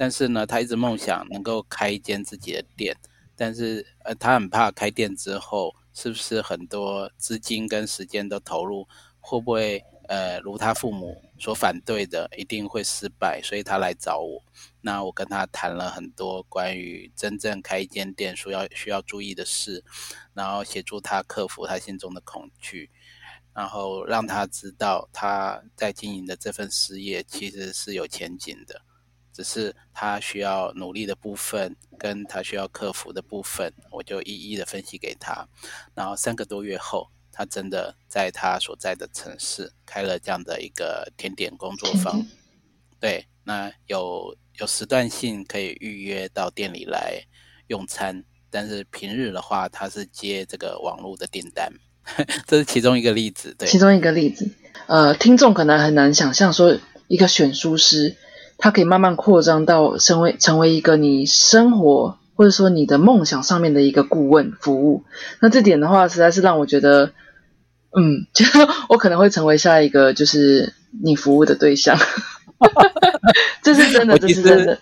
[0.00, 2.96] 但是呢，他一直梦想能够开一间自己的店，
[3.34, 8.86] 但是呃，他很怕开店之后是不是很多资金跟时间都投入，
[9.18, 14.40] 会不会呃，如他父母所反对的，一定会失败，所以他来找我。
[14.80, 19.82] 那我跟他谈了很多关于真正开一间店需要需要注意的事，
[20.32, 22.88] 然后协助他克服他心中的恐惧，
[23.52, 28.80] 然后让他知道他在经营的这份事业其实是有前景的。
[29.38, 35.46] 只是他需要努力的部分，跟他需要克服的部分，我就一一的分析给他。
[35.94, 42.20] 然后三个多月后，他真的在他所在的城市开了这样的一个甜点工作坊。
[42.98, 47.22] 对，那有有时段性可以预约到店里来
[47.68, 51.72] 用餐，但是平日的话，他是接这个网络的订单。
[52.48, 53.54] 这是其中一个例子。
[53.56, 54.50] 对，其中一个例子。
[54.88, 58.16] 呃，听众可能很难想象说一个选书师。
[58.58, 65.04] 它可以慢慢扩张到成为成为一个你生活或者说你的梦想上面的一个顾问服务。
[65.40, 67.12] 那这点的话，实在是让我觉得，
[67.96, 68.44] 嗯，就
[68.90, 71.96] 我可能会成为下一个就是你服务的对象。
[73.62, 74.78] 这是真的，这是真的。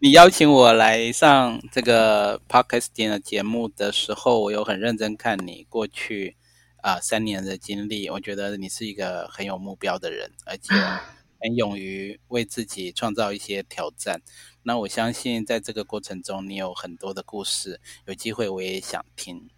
[0.00, 6.36] 你邀请我来上这个 podcast 的节目的时候，我有很认真看你过去
[6.80, 8.08] 啊三年的经历。
[8.08, 10.74] 我觉得你是一个很有目标的人，而且。
[11.40, 14.20] 很勇于为自己创造一些挑战，
[14.62, 19.48] 那我相信在这个过程中，你有很多的故事，有机会我也想听。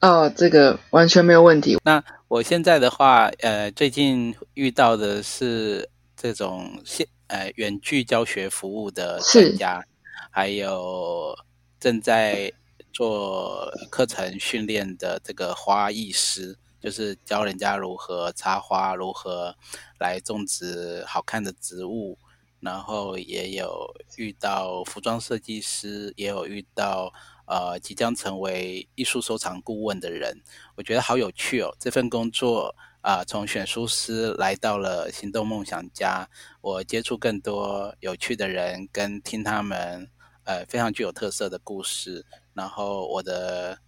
[0.00, 1.78] 哦，这个完全没有问题。
[1.84, 9.84] 那我现在的话，呃，最近遇到的是这种现呃远距教学服务的专家，
[10.30, 11.36] 还有
[11.78, 12.52] 正在
[12.92, 16.56] 做课程训练的这个花艺师。
[16.80, 19.54] 就是教人家如何插花，如何
[19.98, 22.18] 来种植好看的植物，
[22.60, 27.12] 然后也有遇到服装设计师，也有遇到
[27.46, 30.40] 呃即将成为艺术收藏顾问的人，
[30.74, 31.76] 我觉得好有趣哦。
[31.78, 36.28] 这份工作啊，从选书师来到了行动梦想家，
[36.62, 40.08] 我接触更多有趣的人，跟听他们
[40.44, 43.78] 呃非常具有特色的故事，然后我的。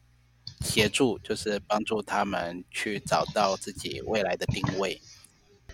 [0.62, 5.01] 协助就是帮助他们去找到自己未来的定位。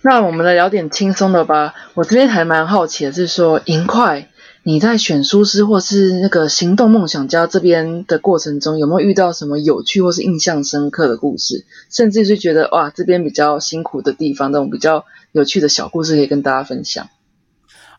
[0.03, 1.75] 那我们来聊点轻松的吧。
[1.95, 4.31] 我这边还蛮好奇的是说，银块
[4.63, 11.67] 你在选书师或是那个行动梦想家这边的过程中，有没有遇到什么有趣或是印象深刻的故事？
[11.91, 17.09] 甚至是觉得哇，这边比较辛苦的地方，那种比较有趣的小故事可以跟大家分享。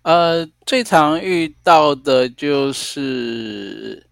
[0.03, 4.08] 呃，最常遇到的就是。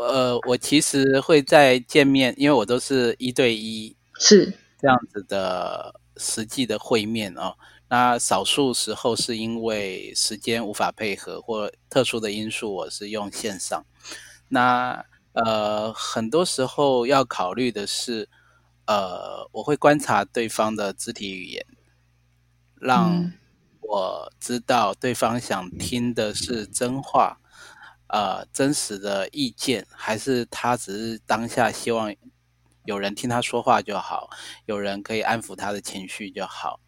[0.00, 7.56] 呃，我其实会在见面，因为我都是一对一，是这样子的实际的会面哦。
[7.88, 13.84] 那少数时候是因为时间无法配合或特殊的因素，我是用线上。
[14.48, 18.28] 那呃，很多时候要考虑的是，
[18.86, 21.64] 呃，我会观察对方的肢体语言，
[22.80, 23.32] 让
[23.80, 27.38] 我知道对方想听的是真话。
[28.08, 32.14] 呃，真实的意见，还是他只是当下希望
[32.84, 34.30] 有人听他说话就好，
[34.66, 36.78] 有人可以安抚他的情绪就好，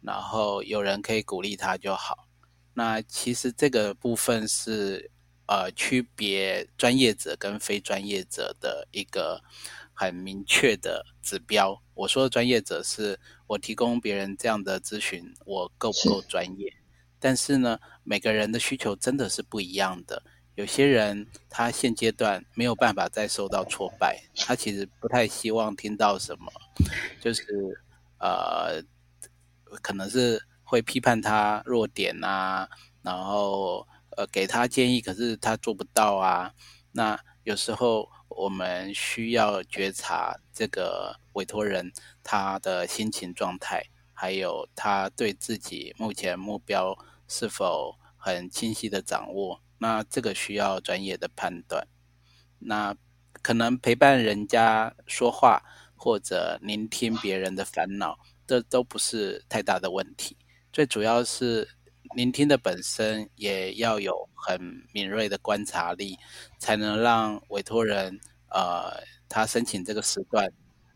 [0.00, 2.28] 然后有人可以鼓励他就好。
[2.74, 5.10] 那其实这个部分是
[5.46, 9.42] 呃区别专业者跟非专业者的一个
[9.92, 11.82] 很明确的指标。
[11.94, 16.72] 我说的专业者是我提供别人这样的咨询，我够不够专业？
[17.18, 20.22] 但是呢，每个人的需求真的是不一样的。
[20.60, 26.52] 有些人他现阶段没有办法再受到挫败，他其实不太希望听到什么，
[27.18, 27.42] 就是
[28.18, 28.82] 呃，
[29.80, 32.68] 可能是会批判他弱点啊，
[33.00, 36.52] 然后呃给他建议，可是他做不到啊。
[36.92, 41.90] 那有时候我们需要觉察这个委托人
[42.22, 46.94] 他的心情状态，还有他对自己目前目标
[47.26, 49.62] 是否很清晰的掌握。
[49.80, 51.88] 那这个需要专业的判断。
[52.58, 52.94] 那
[53.42, 55.62] 可能陪伴人家说话，
[55.96, 60.36] 或者聆听别人的烦恼，这都不是太大的问题。
[60.70, 61.66] 最主要是
[62.14, 64.60] 聆听的本身也要有很
[64.92, 66.18] 敏锐的观察力，
[66.58, 70.46] 才能让委托人呃他申请这个时段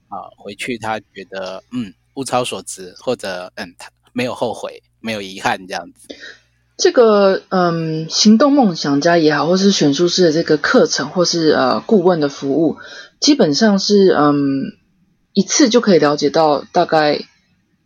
[0.09, 6.15] 啊回去，他觉得嗯物超所值，或者嗯他没有后悔，没有遗憾这样子。
[6.77, 12.79] 这个嗯，行动梦想家也好，或是选书师的这个课程，或是呃顾问的服务，
[13.21, 14.73] 基本上是嗯
[15.33, 17.21] 一次就可以了解到大概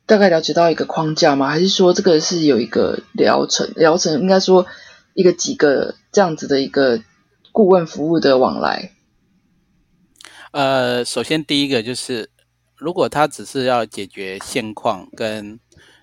[0.07, 1.51] 大概了解到一个框架吗？
[1.51, 3.71] 还是说这个是有一个疗程？
[3.77, 4.67] 疗程应该说
[5.13, 7.03] 一个几个这样子的一个
[7.53, 8.93] 顾问服务的往来？
[10.53, 12.31] 呃，首先第一个就是，
[12.75, 15.61] 如果他只是要解决现况跟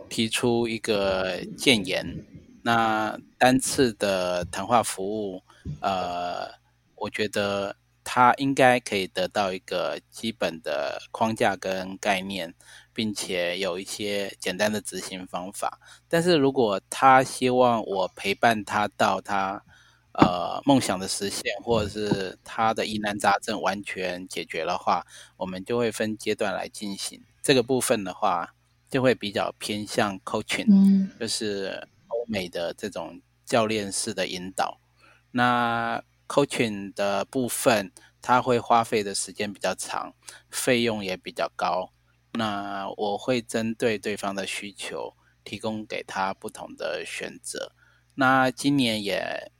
[0.07, 2.23] 提出一个建言。
[2.67, 5.43] 那单次的谈话服务，
[5.81, 6.49] 呃，
[6.95, 12.55] 我觉得他应该可以得到一个基本的框架跟概念，
[12.91, 15.79] 并且有一些简单的执行方法。
[16.09, 19.63] 但是如果他希望我陪伴他到他
[20.13, 25.05] 呃梦想的实现，或者是他的疑难杂症完全解决的话，
[25.37, 27.21] 我们就会分阶段来进行。
[27.43, 28.55] 这个部分的话，
[28.89, 31.87] 就会比较偏向 coaching，就是。
[32.27, 34.79] 美的这种教练式的引导，
[35.31, 40.15] 那 coaching 的部分，他会花费的时间比较长，
[40.49, 41.91] 费用也比较高。
[42.33, 47.71] 那我会针对对方的需求，提供给他不同的选择。
[48.15, 49.51] 那今年也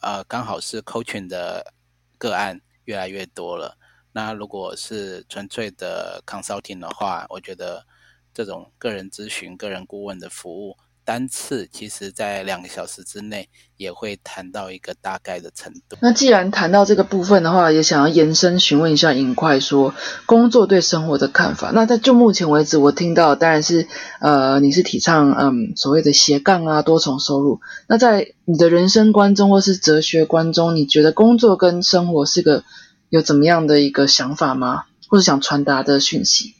[0.00, 1.74] 呃刚好是 coaching 的
[2.16, 3.76] 个案越来越多了。
[4.12, 7.86] 那如果是纯粹的 consulting 的话，我觉得
[8.32, 10.76] 这种个人咨询、个人顾问的服务。
[11.08, 15.96] 单次其实，在两个小时之内也会谈到一个大概的程度。
[16.00, 19.94] 那既然谈到这个部分的话，也想要延伸询问一下尹快说
[20.26, 21.70] 工作对生活的看法。
[21.72, 23.88] 那在就目前为止，我听到当然是
[24.20, 27.62] 呃，你是提倡嗯所谓的斜杠啊，多重收入。
[27.86, 32.64] 那在你的人生观中或是哲学观中，你觉得工作跟生活是个
[33.08, 34.84] 有怎么样的一个想法吗？
[35.08, 36.54] 或者想传达的讯息？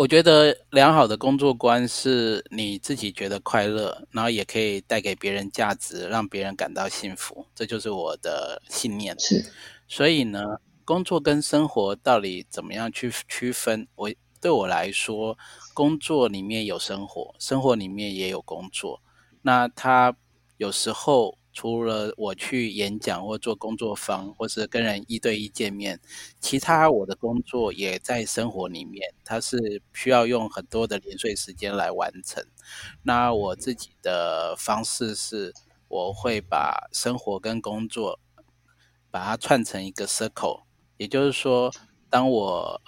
[0.00, 9.14] 我觉得良好的工作观是你自己觉得快乐，然后也可以带给别人价值，让别人感到幸福，这就是我的信念。
[9.20, 9.44] 是，
[9.86, 10.42] 所以呢，
[10.86, 13.86] 工作跟生活到底怎么样去区分？
[13.94, 14.10] 我
[14.40, 15.36] 对我来说，
[15.74, 19.02] 工作里面有生活，生活里面也有工作。
[19.42, 20.16] 那他
[20.56, 21.36] 有时候。
[21.52, 26.00] 除了我去演讲或做工作坊，或是跟人一对一见面，
[26.40, 32.44] 其他我的工作也在生活里面，它是需要用很多的零碎时间来完成。
[33.02, 35.52] 那我自己的方式是，
[35.88, 38.20] 我会把生活跟工作
[39.10, 40.62] 把它串成一个 circle，
[40.98, 41.72] 也就是说，
[42.08, 42.80] 当我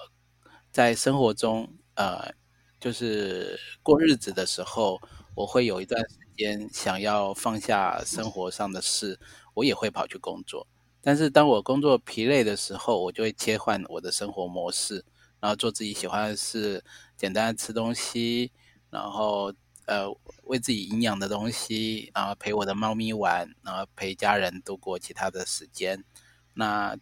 [0.70, 2.32] 在生活中呃，
[2.78, 5.00] 就是过日子的时候，
[5.34, 6.00] 我会有一段。
[6.36, 9.18] 间想要放下生活上的事，
[9.54, 10.66] 我也会跑去工作。
[11.00, 15.04] 但是当我工作疲累的时候，我就会切换我的生活模式，
[15.40, 16.84] 然后做自己喜欢的事，
[17.16, 18.52] 简单的吃东西，
[18.88, 19.52] 然后
[19.86, 20.08] 呃
[20.44, 26.04] 喂自己营养的东西，然后陪我的猫咪玩，然后陪家人度过其他的时间。
[26.54, 26.96] 那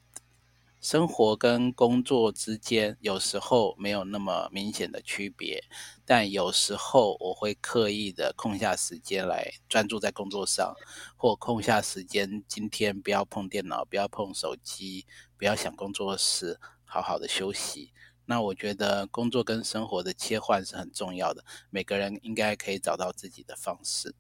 [0.81, 5.63] 生活跟工作之间有时候没有那么明显的区别，
[6.07, 10.75] 但有时候我会刻意的空下时间来专注在工作上，
[11.17, 15.05] 或空下时间今天不要碰电脑，不要碰手机，
[15.37, 17.93] 不要想工作事，好好的休息。
[18.25, 24.15] 那我觉得工作跟生活的切换是很重要的，每个人应该可以找到自己的方式。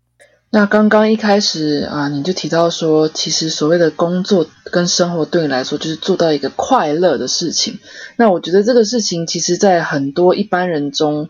[0.53, 7.78] 那刚刚一开始啊，你就提到说，其实所谓的工作跟生活对你来说，就是做到一个快乐的事情。
[8.16, 11.28] 那我觉得这个事情，其实，在很多一般人中，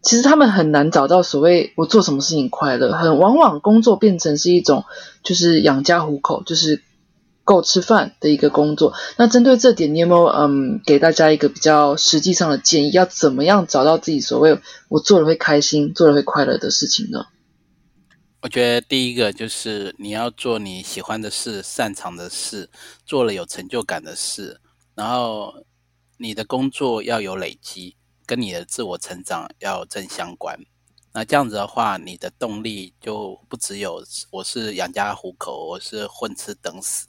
[0.00, 2.92] 其实他们很难找到所谓我做什么事情快乐。
[2.92, 4.84] 很往往工作变成是一种，
[5.24, 6.82] 就是养家糊口，就是
[7.42, 8.94] 够吃饭的一个工作。
[9.16, 12.90] 那针对这点，你有没有嗯给大家一个比较实际上的建议？
[12.92, 17.26] 要怎么样找到自己所谓我做了会开心、做了会快乐的事情呢？
[18.46, 22.70] 我觉得第一个就是你要做你喜欢的事、擅长的事，
[23.04, 24.60] 做了有成就感的事，
[24.94, 25.52] 然后
[26.16, 30.56] 你的工作要有累积，跟你的自我成长要正相关。
[31.12, 37.08] 那这样子的话，你的动力就不只有我是养家糊口，我是混吃等死，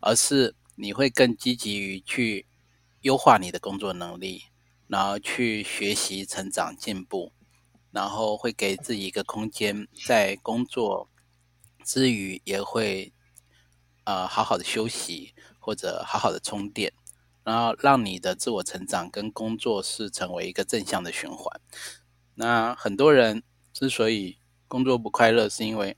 [0.00, 2.46] 而是你会更积极于去
[3.00, 4.44] 优化你的工作能力，
[4.86, 7.32] 然后去学习、成长、进步。
[7.92, 11.08] 然后会给自己一个空间，在工作
[11.84, 13.12] 之余也会
[14.04, 16.92] 呃好好的休息或者好好的充电，
[17.42, 21.60] 然后让你的自我成长跟工作是成为一个正向的循环。
[22.34, 24.38] 那很多人之所以
[24.68, 25.96] 工作不快乐，是因为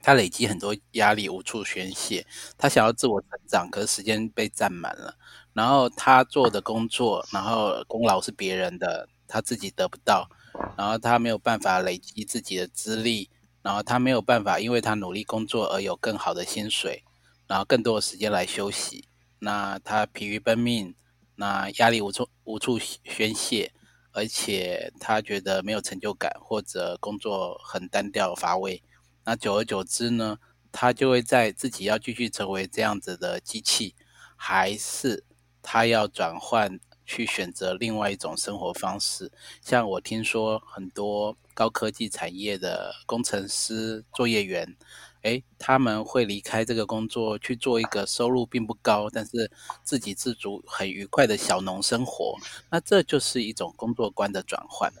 [0.00, 5.16] 他累积很多压力无处宣泄，他想要自我成长，可是时间被占满了，
[5.52, 10.28] 然后他做的工作，然后功劳是别人的，他自己得不到。
[10.76, 13.30] 然后他没有办法累积自己的资历，
[13.62, 17.04] 然后他没有办法因为他努力工作而有更好的薪水，
[17.46, 19.08] 然后更多的时间来休息。
[19.40, 20.94] 那他疲于奔命，
[21.36, 23.72] 那压力无处无处宣泄，
[24.12, 28.82] 而且他觉得没有成就感，或者工作很单调乏味。
[29.24, 30.38] 那久而久之呢，
[30.72, 33.94] 他就会在自己要继续成为这样子的机器，
[34.36, 35.24] 还是
[35.62, 36.80] 他要转换？
[37.08, 39.32] 去选择另外一种生活方式，
[39.62, 44.76] 像我听说很多高科技产业的工程师、作业员，
[45.22, 49.50] 诶，他们会离开这个工作，去做一个收入并不高，但是
[49.82, 52.36] 自给自足、很愉快的小农生活。
[52.70, 54.92] 那这就是一种工作观的转换。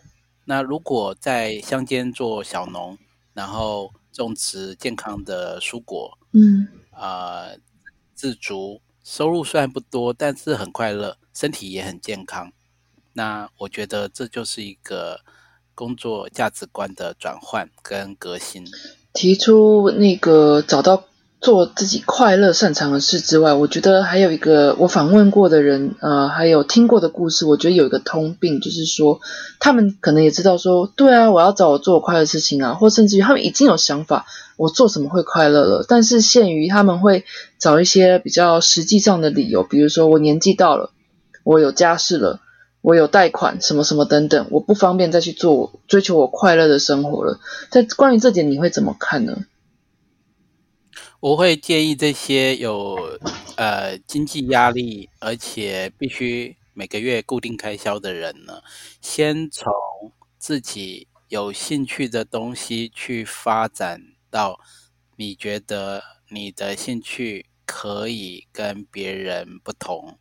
[0.46, 2.96] 那如果在乡间做小农，
[3.34, 7.48] 然后种植健康的蔬果，嗯，啊，
[8.14, 8.80] 自足。
[9.10, 12.52] 收入虽然不多，但是很快乐，身体也很健康。
[13.14, 15.20] 那我觉得这就是一个
[15.74, 18.66] 工作价值观的转换跟革新。
[19.14, 21.07] 提出那个找到
[21.40, 29.20] 做自己快乐擅长的事之外，我觉得还有一个我访问过的人，呃，还有听过的故事，我觉得有一个通病，就是说
[29.60, 34.26] 他们可能也知道说，对啊，我要找我做我快乐的事情啊，或甚至于他们已经有想法。
[34.56, 35.84] 我做什么会快乐了？
[35.88, 37.24] 但是限于他们会
[37.60, 40.90] 找一些比较实际上的理由，比如说我年纪到了，
[41.44, 42.40] 我有家室了，
[42.82, 47.38] 我有贷款，什么什么等等，我不方便再去做追求我快乐的生活了。
[47.70, 49.38] 在关于这点，你会怎么看呢？
[51.20, 53.18] 我会建议这些有
[53.56, 58.62] 呃经济压力，而且必须每个月固定开销的人呢，
[59.00, 59.72] 先从
[60.38, 64.00] 自己有兴趣的东西去发展。
[64.30, 64.60] 到
[65.16, 70.18] 你觉得你的兴趣可以跟别人不同，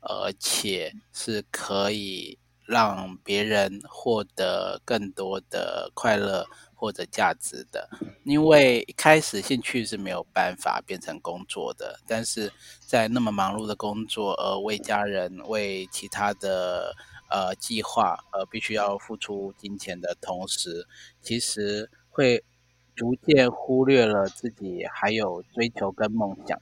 [0.00, 6.46] 而且是可以让别人获得更多的快乐
[6.80, 7.90] 或者价值的。
[8.24, 12.50] 因为一开始兴趣是没有办法变成工作的，但是
[12.80, 16.94] 在那么忙碌的工作，而为家人、为其他的
[17.30, 20.86] 呃计划而必须要付出金钱的同时，
[21.20, 22.42] 其实会。
[22.96, 26.60] 逐渐忽略了自己还有追求跟梦想。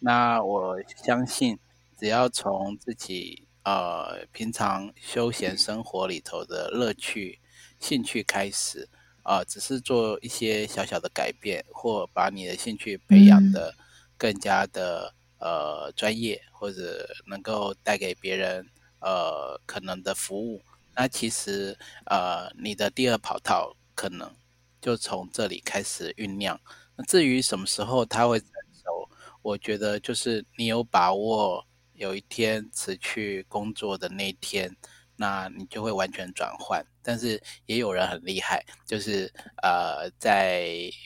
[0.00, 1.58] 那我相信，
[1.98, 7.38] 只要从自己呃平常休闲生活里头的乐趣、
[7.80, 8.90] 兴趣开始，
[9.28, 13.74] 啊，只是做一些小小的改变，或把你的兴趣培养的
[14.16, 18.66] 更加的呃专业，或者能够带给别人
[19.00, 20.62] 呃可能的服务，
[20.96, 21.76] 那其实
[22.06, 24.34] 呃你的第二跑道可能。
[24.80, 26.58] 就从这里开始酝酿。
[26.94, 29.10] 那至于什么时候它会成熟，
[29.42, 34.74] 我觉得就是你有把握，有一天辞去工作的那一天，
[35.18, 36.82] 那你就会完全转换。
[37.02, 39.30] 但是也有人很厉害，就是
[39.62, 40.62] 呃，在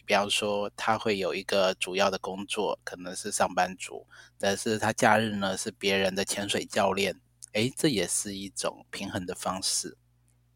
[0.06, 4.06] 比方说他会有一个主要的工作，可能是上班族，
[4.38, 7.16] 但是他假日呢是别人的潜水教练。
[7.54, 9.96] 诶，这也是一种平衡的方式。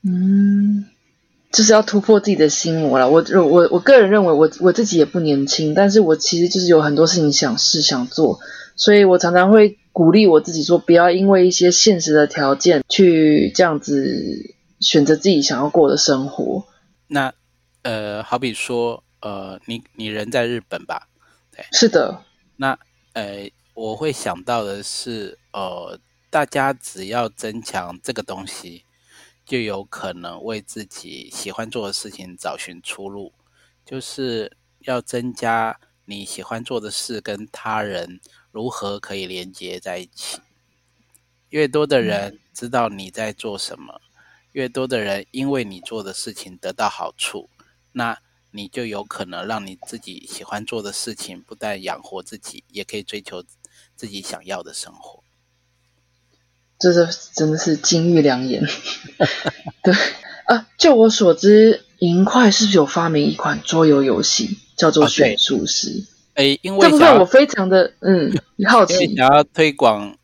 [0.03, 0.87] 嗯。
[1.53, 3.09] 就是要突破自己的心魔了。
[3.09, 8.41] 我我我个人认为，我我自己也不年轻，但是我其实就是有很多事情想试想做，
[8.77, 16.66] 所以我常常会鼓励我自己说，不要因为一些现实的条件去这样子选择自己想要过的生活。
[17.09, 17.33] 那
[17.83, 21.09] 呃，好比说呃，你你人在日本吧？
[21.51, 22.22] 对，是的。
[22.57, 22.79] 那
[23.14, 25.99] 呃，我会想到的是，呃，
[26.31, 28.83] 大家只要增强这个东西。
[29.47, 33.33] 就有可能为自己喜欢做的事情找寻出路，
[33.85, 34.51] 就是
[34.81, 38.18] 要增加你喜欢做的事跟他人
[38.57, 40.39] 如何可以连接在一起。
[41.51, 44.01] 越多的人知道你在做什么，
[44.53, 47.51] 越多的人因为你做的事情得到好处，
[47.93, 48.19] 那
[48.53, 53.45] 你就有可能让你自己喜欢做的事情不但养活自己，也可以追求
[53.95, 55.23] 自己想要的生活。
[56.79, 58.65] 这是真的是金玉良言。
[59.85, 59.93] 对
[60.47, 66.07] 啊，就我所知，银块是不是有发明一款桌游游戏，叫做选术师？
[66.37, 68.32] 哎，因为这部分我非常的嗯
[68.68, 70.16] 好 奇，想要推广。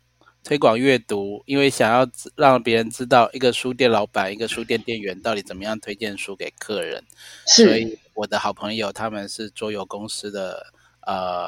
[0.45, 2.05] 推广阅读，因为想要
[2.35, 7.01] 让别人知道一个书店老板、一个书店店员到底怎么样推荐书给客人，
[7.47, 10.73] 所以我的好朋友他们是桌游公司的
[11.07, 11.47] 呃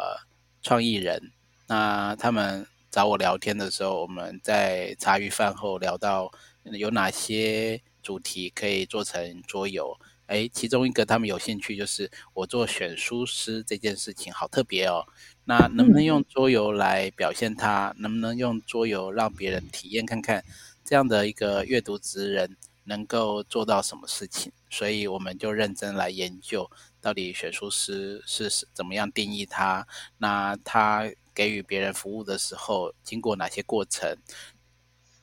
[0.62, 1.22] 创意人，
[1.68, 6.32] 那他们找我聊天的时候，我们在茶余饭后聊到
[6.64, 10.00] 有哪些主题可以做成桌游。
[10.28, 15.06] 哎，其中一个他们有兴趣就是我做选书师这件事情，好特别哦。
[15.44, 17.94] 那能不能用桌游来表现它？
[18.00, 20.44] 能不能用桌游让别人体验看看
[20.84, 24.52] 这样的一个阅读职人能够做到什么事情？
[24.72, 26.68] 所以我们就认真来研究，
[27.00, 29.88] 到底选书师是怎么样定义他？
[30.18, 34.18] 那他给予别人服务的时候，经过哪些过程？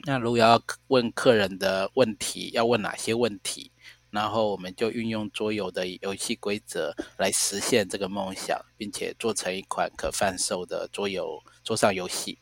[0.05, 3.72] 那如果要问客人的问题，要问哪些问题？
[4.13, 12.39] 然后我们就运用桌游的游戏规则来实现这个梦想，并且做成一款可贩售的桌游桌上游戏。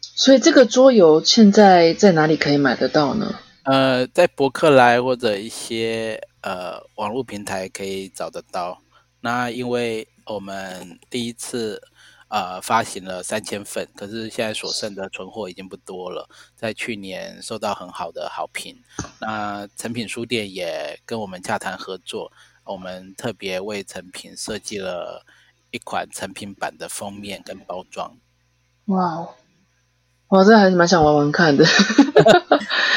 [0.00, 3.40] 所以这个桌游现在在哪里可以买得到呢？
[3.64, 8.80] 呃，在博客来或者一些呃网络平台可以找得到。
[9.20, 11.82] 那因为我们第一次。
[12.28, 16.28] 呃，发行了三千份，可是现在所剩的存货已经不多了。
[16.56, 18.76] 在去年受到很好的好评，
[19.20, 22.32] 那成品书店也跟我们洽谈合作，
[22.64, 25.24] 我们特别为成品设计了
[25.70, 28.16] 一款成品版的封面跟包装。
[28.86, 29.34] 哇哦！
[30.28, 31.64] 我这还是蛮想玩玩看的。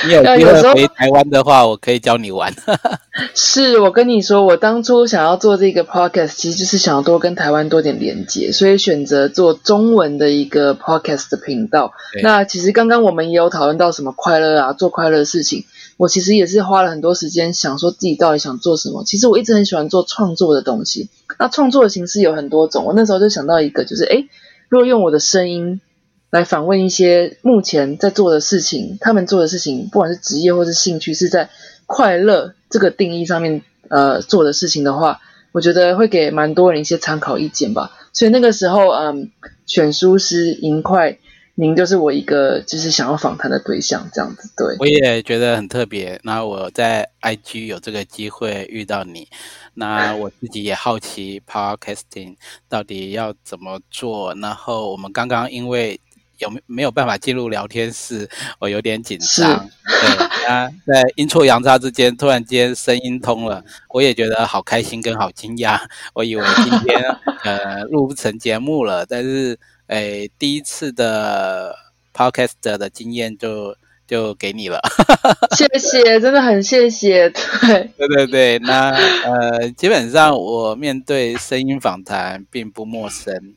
[0.07, 2.53] 你有机会回台湾的话，我可以教你玩。
[3.35, 11.91] 是我跟你说，我当初想要做这个 podcast，其实就是想要多跟台湾多点连接，所以选择做中文的一个 podcast 的频道。
[12.23, 15.65] 那其实刚刚我们也有讨论到什么快乐啊，做快乐的事情。
[15.97, 19.03] 我其实也是花了很多时间想说自己到底想做什么。
[19.03, 21.09] 其实我一直很喜欢做创作的东西。
[21.37, 22.85] 那创作的形式有很多种。
[22.85, 24.29] 我那时候就想到一个，就是诶，
[24.69, 25.81] 如果用我的声音。
[26.29, 31.49] 来访问一些目前在做的事情，他们做的事情，不管是职业或是兴趣，是在
[31.85, 35.21] 快乐这个定义上面，呃，做的事情的话，
[35.51, 37.91] 我觉得会给蛮多人一些参考意见吧。
[38.13, 39.31] 所以那个时候，嗯，
[39.65, 41.17] 选书师银块，
[41.55, 44.49] 您就是我一个就是想要访谈的对象，这样子。
[44.55, 46.19] 对，我也觉得很特别。
[46.23, 49.27] 那我在 IG 有这个机会遇到你，
[49.73, 52.35] 那我自己也好奇 Podcasting
[52.67, 54.35] 到底要怎么做。
[54.35, 55.99] 然后我们刚刚因为
[56.39, 58.29] 有没没有办法进入聊天室？
[58.59, 59.69] 我有点紧张。
[59.85, 65.79] 对啊，在阴错阳差之间，突然间声音通了，我也觉得好开心跟好惊讶。
[66.13, 67.03] 我以为今天
[67.43, 71.75] 呃录不成节目了，但是诶第一次的
[72.13, 73.75] podcast 的经验就
[74.07, 74.79] 就给你了。
[75.55, 77.29] 谢谢，真的很谢谢。
[77.29, 83.55] 对对对对，那呃基本上我面对声音访谈并不陌生。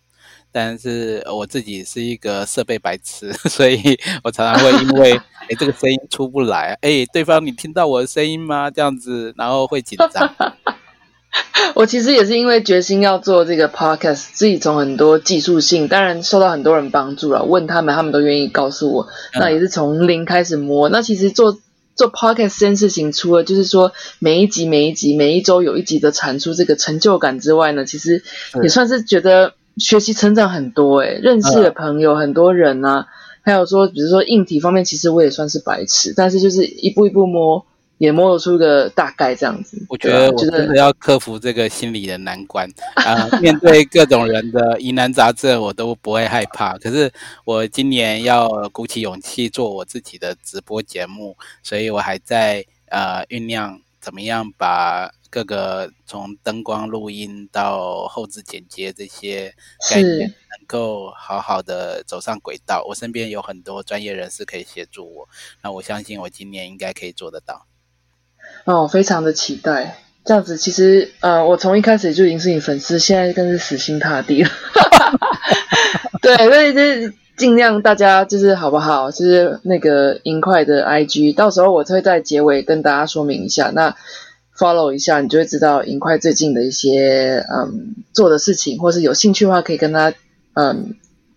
[0.53, 5.13] 但是我自己是一个设备白痴， 所以我常常会因为
[5.49, 8.71] 哎这个声音出不来，哎对方你听到我的声音吗？
[8.71, 10.35] 这样子，然后会紧张。
[11.75, 19.09] 我其实也是因为决心要做这个 podcast，自己从很多技术性，当然受到很多人帮助了，问他们，他们都愿意告诉我。
[19.33, 20.91] 那也是从零开始摸。
[20.91, 21.59] 那其实做
[21.97, 28.23] 做 podcast 这件事情，除了就是说每一集每一集每一周有一集的产出这个成就感之外呢，其实
[28.63, 29.55] 也算是觉得。
[29.77, 33.07] 学习成长很多诶，认识的朋友很多人呐，
[33.41, 37.65] 还有说，比如说硬体方面，其实我也算是白痴，但是就是一步一步摸，
[37.99, 39.79] 也摸得出个大概这样子。
[39.89, 43.29] 我觉得我真的要克服这个心理的难关啊！
[43.41, 46.77] 面对各种人的疑难杂症，我都不会害怕。
[46.79, 47.11] 可是
[47.45, 55.11] 我今年要鼓起勇气做我自己的直播节目，所以我还在呃酝酿怎么样把。
[55.33, 59.55] 各个从灯光录音到后置剪接这些
[59.91, 62.85] 概念，能够好好的走上轨道。
[62.87, 65.29] 我身边有很多专业人士可以协助我，
[65.63, 67.67] 那我相信我今年应该可以做得到。
[68.67, 69.97] 哦，非常的期待。
[70.27, 74.51] 这样子，其实呃，我从一开始就已经是你粉丝，现在更是死心塌地了。
[76.21, 79.11] 对，所以就是尽量大家就是好不好？
[79.11, 83.71] 就是那个银块的 IG，到时候我会在结尾跟大家说明一下。
[83.71, 83.97] 那
[84.57, 90.13] follow 一下，你就会知道银块最近的一些嗯做的事情，或是有兴趣的话，可以跟他
[90.55, 90.95] 嗯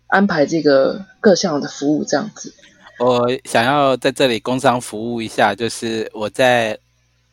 [0.07, 2.53] 安排这个各项的服务这样子。
[2.99, 6.78] 我想要在这里工商服务一下，就是我在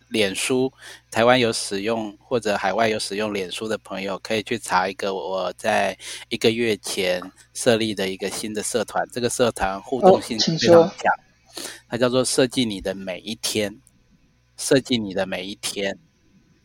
[0.09, 0.73] 脸书
[1.11, 5.97] 台湾有使用或者海外有使用脸书的朋友，可以去查一个我在
[6.29, 7.23] 一个月前
[7.55, 11.13] 设立的一个新的社团，这个社团互动性非常强，
[11.89, 13.75] 它叫做“设计你的每一天”。
[14.57, 15.99] 设计你的每一天，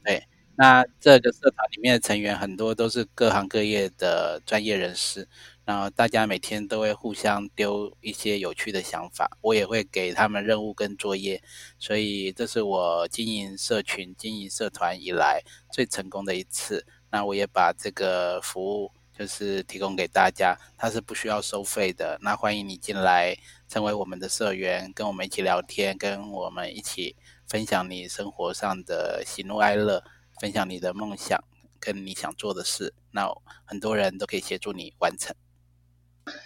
[0.03, 0.23] 对，
[0.55, 5.27] 那这个社团里面的成员很多都是各行各业的专业人士，
[5.65, 11.41] 然后大家每天都会互相丢一些有趣的想法，我也会给他们任务跟作业，
[11.77, 16.85] 所以这是我经营社群、经营社团以来最成功的一次。
[17.09, 22.19] 那我也把这个服务就是提供给大家，它是不需要收费的。
[22.21, 23.35] 那欢迎你进来
[23.69, 27.15] 成为我们的社员，跟我们一起聊天，跟我们一起。
[27.47, 30.03] 分享你生活上的喜怒哀乐，
[30.41, 31.41] 分享你的梦想
[31.79, 33.29] 跟你想做的事，那
[33.63, 35.35] 很多人都可以协助你完成。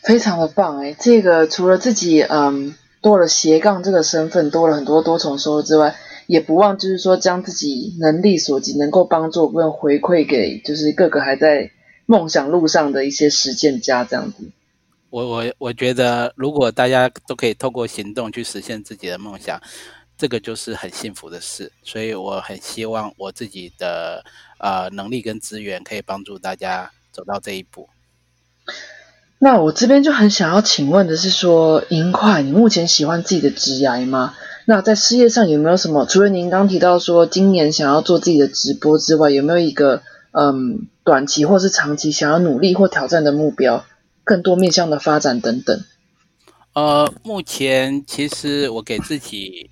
[0.03, 5.95] 非常的棒哎，这个除了自己嗯多了斜杠这个身份，多了很多多重收入之外，
[6.27, 11.71] 也不忘就是说将自己能力所及，能够帮助跟回馈给就是各个还在
[12.05, 14.51] 梦想路上的一些实践家这样子。
[15.09, 19.59] 我我我觉得，如果大家都可以透过行动去实现自己的梦想。
[20.21, 24.23] 这个就是很幸福的事，所以我很希望我自己的
[24.59, 27.89] 呃能力跟资源可以帮助大家走到这一步。
[29.39, 34.35] 那我这边就很想要请问的是说，银块，你目前喜欢自己的职涯吗？
[34.65, 36.05] 那在事业上有没有什么？
[36.05, 40.03] 除了您刚提到说今年想要做自己的直播之外，有没有一个
[40.33, 43.83] 嗯短期或是长期想要努力或挑战的目标？
[44.23, 45.83] 更多面向的发展等等。
[46.73, 49.71] 呃，目前其实我给自己。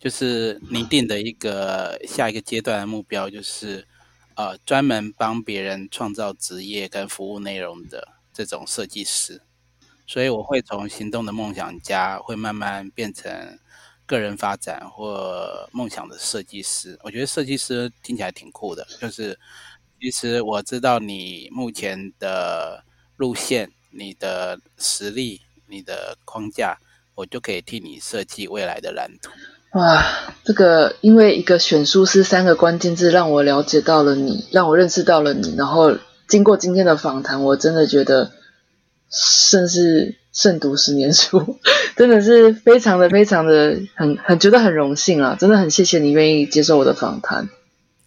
[0.00, 3.86] 就是你定的一个下一个阶段的目标，就是
[4.34, 9.42] 呃专门帮别人创造职业跟服务内容的这种设计师，
[10.06, 13.58] 所以我会从行动的梦想家，会慢慢变成
[14.06, 16.98] 个人发展或梦想的设计师。
[17.02, 19.38] 我觉得设计师听起来挺酷的，就是
[20.00, 22.82] 其实我知道你目前的
[23.18, 26.78] 路线、你的实力、你的框架，
[27.14, 29.30] 我就可以替你设计未来的蓝图。
[29.72, 30.04] 哇，
[30.42, 35.54] 这个因为一个选书师三个关键字让我了解到了你，让我认识到了你。
[35.56, 35.96] 然后
[36.26, 38.32] 经过今天的访谈，我真的觉得
[39.10, 41.56] 甚是胜读十年书，
[41.96, 45.36] 真的是非常的非常的很很觉得很荣幸啊！
[45.38, 47.48] 真的很谢谢你愿意接受我的访谈。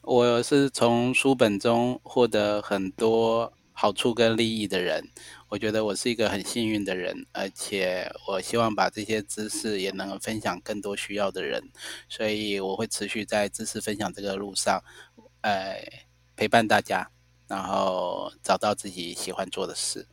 [0.02, 5.06] 我是从书本中获得很多好处跟利益的人。
[5.54, 11.62] 我觉得我是一个很幸运的人，而且我希望把这些知识也能分享更多需要的人，
[12.10, 14.84] 所以我会持续在知识分享这个路上，
[15.42, 15.76] 呃，
[16.36, 17.08] 陪伴大家，
[17.48, 20.08] 然后找到自己喜欢做的事，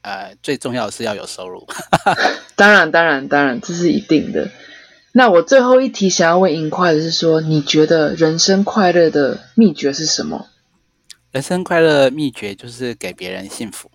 [0.00, 1.66] 呃，最重要的是要有收入。
[2.56, 4.50] 当然，当然，当然，这是一定的。
[5.12, 10.48] 那我最后一题想要问银快的是说，你觉得人生快乐的秘诀是什么？
[11.30, 13.90] 人生快乐秘诀就是给别人幸福。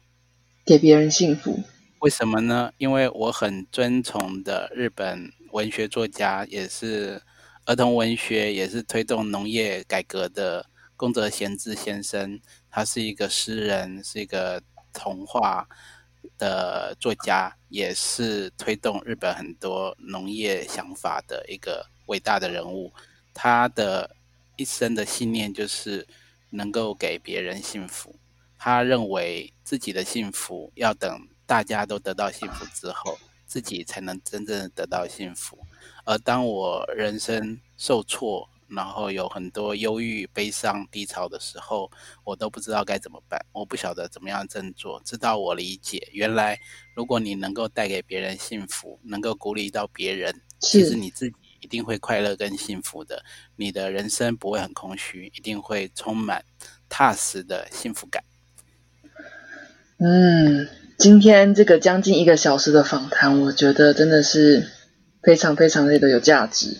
[0.72, 1.62] 给别人幸福，
[2.00, 2.72] 为什么呢？
[2.78, 7.22] 因为我很尊崇的日本文学作家，也是
[7.66, 10.66] 儿童文学，也是推动农业改革的
[10.96, 12.40] 宫泽贤治先生。
[12.70, 14.64] 他是一个诗人，是一个
[14.94, 15.68] 童话
[16.38, 22.94] 的作家，也是推动日本很多农业想法的一个伟大的人物。
[23.34, 24.16] 他的
[24.56, 26.08] 一生的信念就是
[26.52, 28.16] 能够给别人幸福。
[28.64, 35.58] 他认为自己的幸福要等大家都得到幸福之后，自己才能真正的得到幸福。
[36.06, 41.90] 而当我人生受挫，然后有很多忧郁、悲伤、低潮的时候，
[42.24, 43.44] 我都不知道该怎么办。
[43.52, 45.02] 我不晓得怎么样振作。
[45.04, 46.56] 直到我理解，原来
[46.94, 53.26] 如果你能够带给别人幸福，能够鼓励到别人，其实你自己一定会快乐跟幸福的。
[53.56, 56.46] 你的人生不会很空虚，一定会充满
[56.88, 58.24] 踏实的幸福感。
[60.04, 64.66] 嗯，今天这个将近一个小时的访谈，我觉得真的是
[65.22, 66.78] 非常非常的有价值。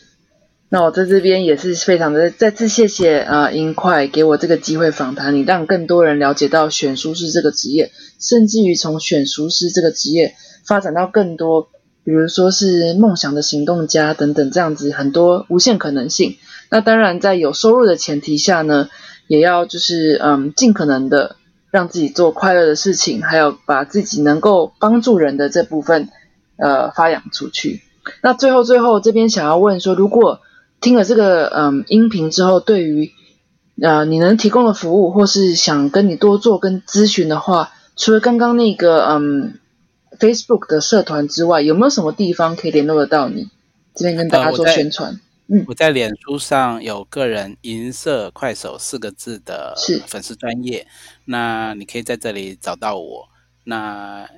[0.70, 10.34] 那我在这边也是非常的再次谢谢啊，英快给我这个机会访谈你，让更多人了解到选书师这个职业，甚至于从选书师这个职业
[10.66, 11.70] 发展到更多，
[12.04, 16.38] 比如说是梦想的行动家等等这样子很多无限可能性。
[16.72, 18.90] 那当然在有收入的前提下呢，
[19.28, 21.36] 也要就是嗯尽可能的。
[21.72, 26.10] 让自己做快乐的事情，还有把自己能够帮助人的这部分，
[26.58, 27.82] 呃，发扬出去。
[28.22, 30.42] 那最后最后这边想要问说，如果
[30.82, 33.12] 听了这个嗯音频之后，对于
[33.82, 39.60] 呃你能提供的服务，或是想跟你多做跟咨询的话，除了刚刚那个嗯
[40.20, 43.48] Facebook 的社团之外，有没有什么地方可以联络得到你？
[43.94, 45.20] 这边跟大家做宣传。
[45.54, 49.76] 嗯，我在脸书上有个人银色快手四个字的
[50.08, 50.88] 粉丝专业，
[51.26, 53.28] 那你可以在这里找到我。
[53.66, 54.30] 那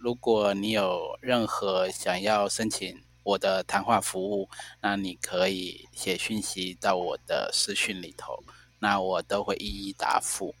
[0.00, 4.48] 如果你有任何想要申请我的谈话服务，
[4.80, 8.42] 那你可以写讯息到我的私讯里头，
[8.78, 10.54] 那我都会一一答复。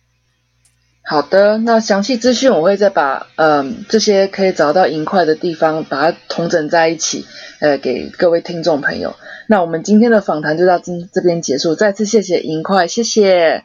[1.04, 7.26] 好的，那详细资讯我会再把嗯这些可以找到银块的地方把它统整在一起，
[7.60, 9.14] 呃，给各位听众朋友。
[9.48, 13.64] 那我们今天的访谈就到今这边结束，再次谢谢银块，谢谢，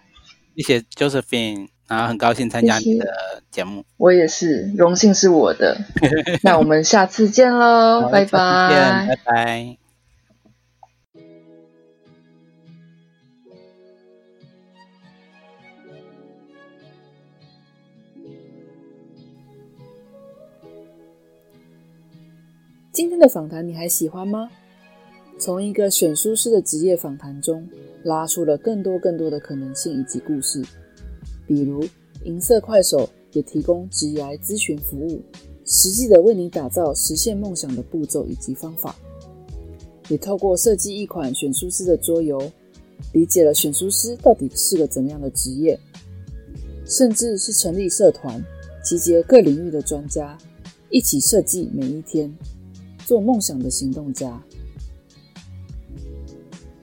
[0.55, 3.13] 谢谢 Josephine，然后很高兴参加你的
[3.51, 5.77] 节目，我也是，荣幸是我的。
[6.41, 9.86] 那我们下次见喽，拜拜，拜拜。
[22.97, 24.49] 今天的访谈你还喜欢吗？
[25.37, 27.63] 从一个选书师的职业访谈中，
[28.01, 30.63] 拉出了更多更多的可能性以及故事。
[31.45, 31.85] 比如，
[32.23, 35.21] 银色快手也提供职业咨询服务，
[35.63, 38.95] 实际的为你打造实现梦想的步骤以及方法。
[40.09, 42.51] 也透过设计一款选书师的桌游，
[43.13, 45.79] 理解了选书师到底是个怎么样的职业，
[46.83, 48.43] 甚至是成立社团，
[48.83, 50.35] 集结各领域的专家，
[50.89, 52.35] 一起设计每一天。
[53.07, 54.43] 做梦想的行动家。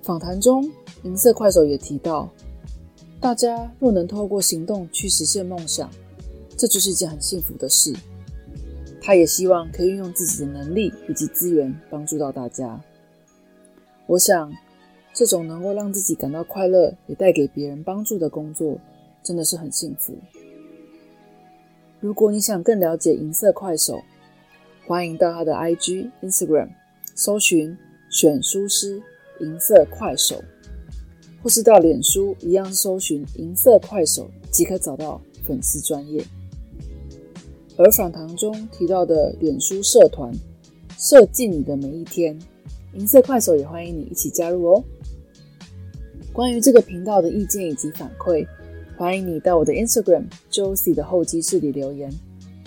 [0.02, 0.66] 访谈中，
[1.02, 2.32] 银色快手也提到，
[3.20, 5.90] 大家若能透过行动去实现梦想，
[6.56, 7.94] 这就是一件很幸福的事。
[9.02, 12.82] 他也希望可以运用自己的能力以及资源帮助到大家。
[14.06, 14.50] 我想，
[15.12, 18.78] 这种能够让自己感到快乐，也带给别人帮助的工作，
[19.22, 20.14] 真的是很幸福。
[22.00, 24.00] 如果你想更了解银色快手，
[24.86, 26.68] 欢迎到他的 IG、Instagram
[27.14, 27.74] 搜寻
[28.10, 29.02] “选书师
[29.40, 30.44] 银色快手”，
[31.42, 36.22] 或是到脸书一样搜寻“银色快手”即可找到粉丝专业。
[37.78, 40.30] 而访谈中提到的脸书社团
[40.98, 42.38] “设计你的每一天”，
[42.92, 44.84] 银色快手也欢迎你一起加入哦。
[46.30, 48.46] 关于这个频道的意见以及反馈，
[48.98, 52.12] 欢迎你到我的 Instagram Josie 的候机室里留言，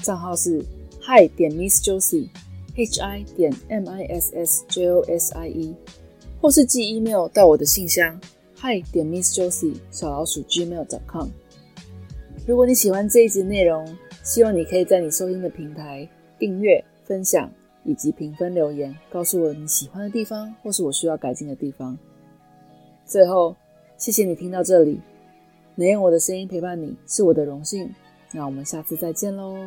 [0.01, 0.65] 账号是。
[1.09, 5.73] Hi 点 Miss Josie，H I 点 M I S S J O S I E，
[6.41, 8.19] 或是寄 email 到我的信箱
[8.57, 11.29] Hi 点 Miss Josie 小老鼠 gmail.com。
[12.45, 13.87] 如果你喜欢这一集内容，
[14.21, 16.05] 希望你可以在你收听的平台
[16.37, 17.49] 订阅、分享
[17.85, 21.97] 以及评分留言，告诉我你喜欢的地方或是我需要改进的地方。
[23.05, 23.55] 最后，
[23.97, 24.99] 谢谢你听到这里，
[25.75, 27.89] 能用我的声音陪伴你是我的荣幸。
[28.33, 29.57] 那我们下次再见喽。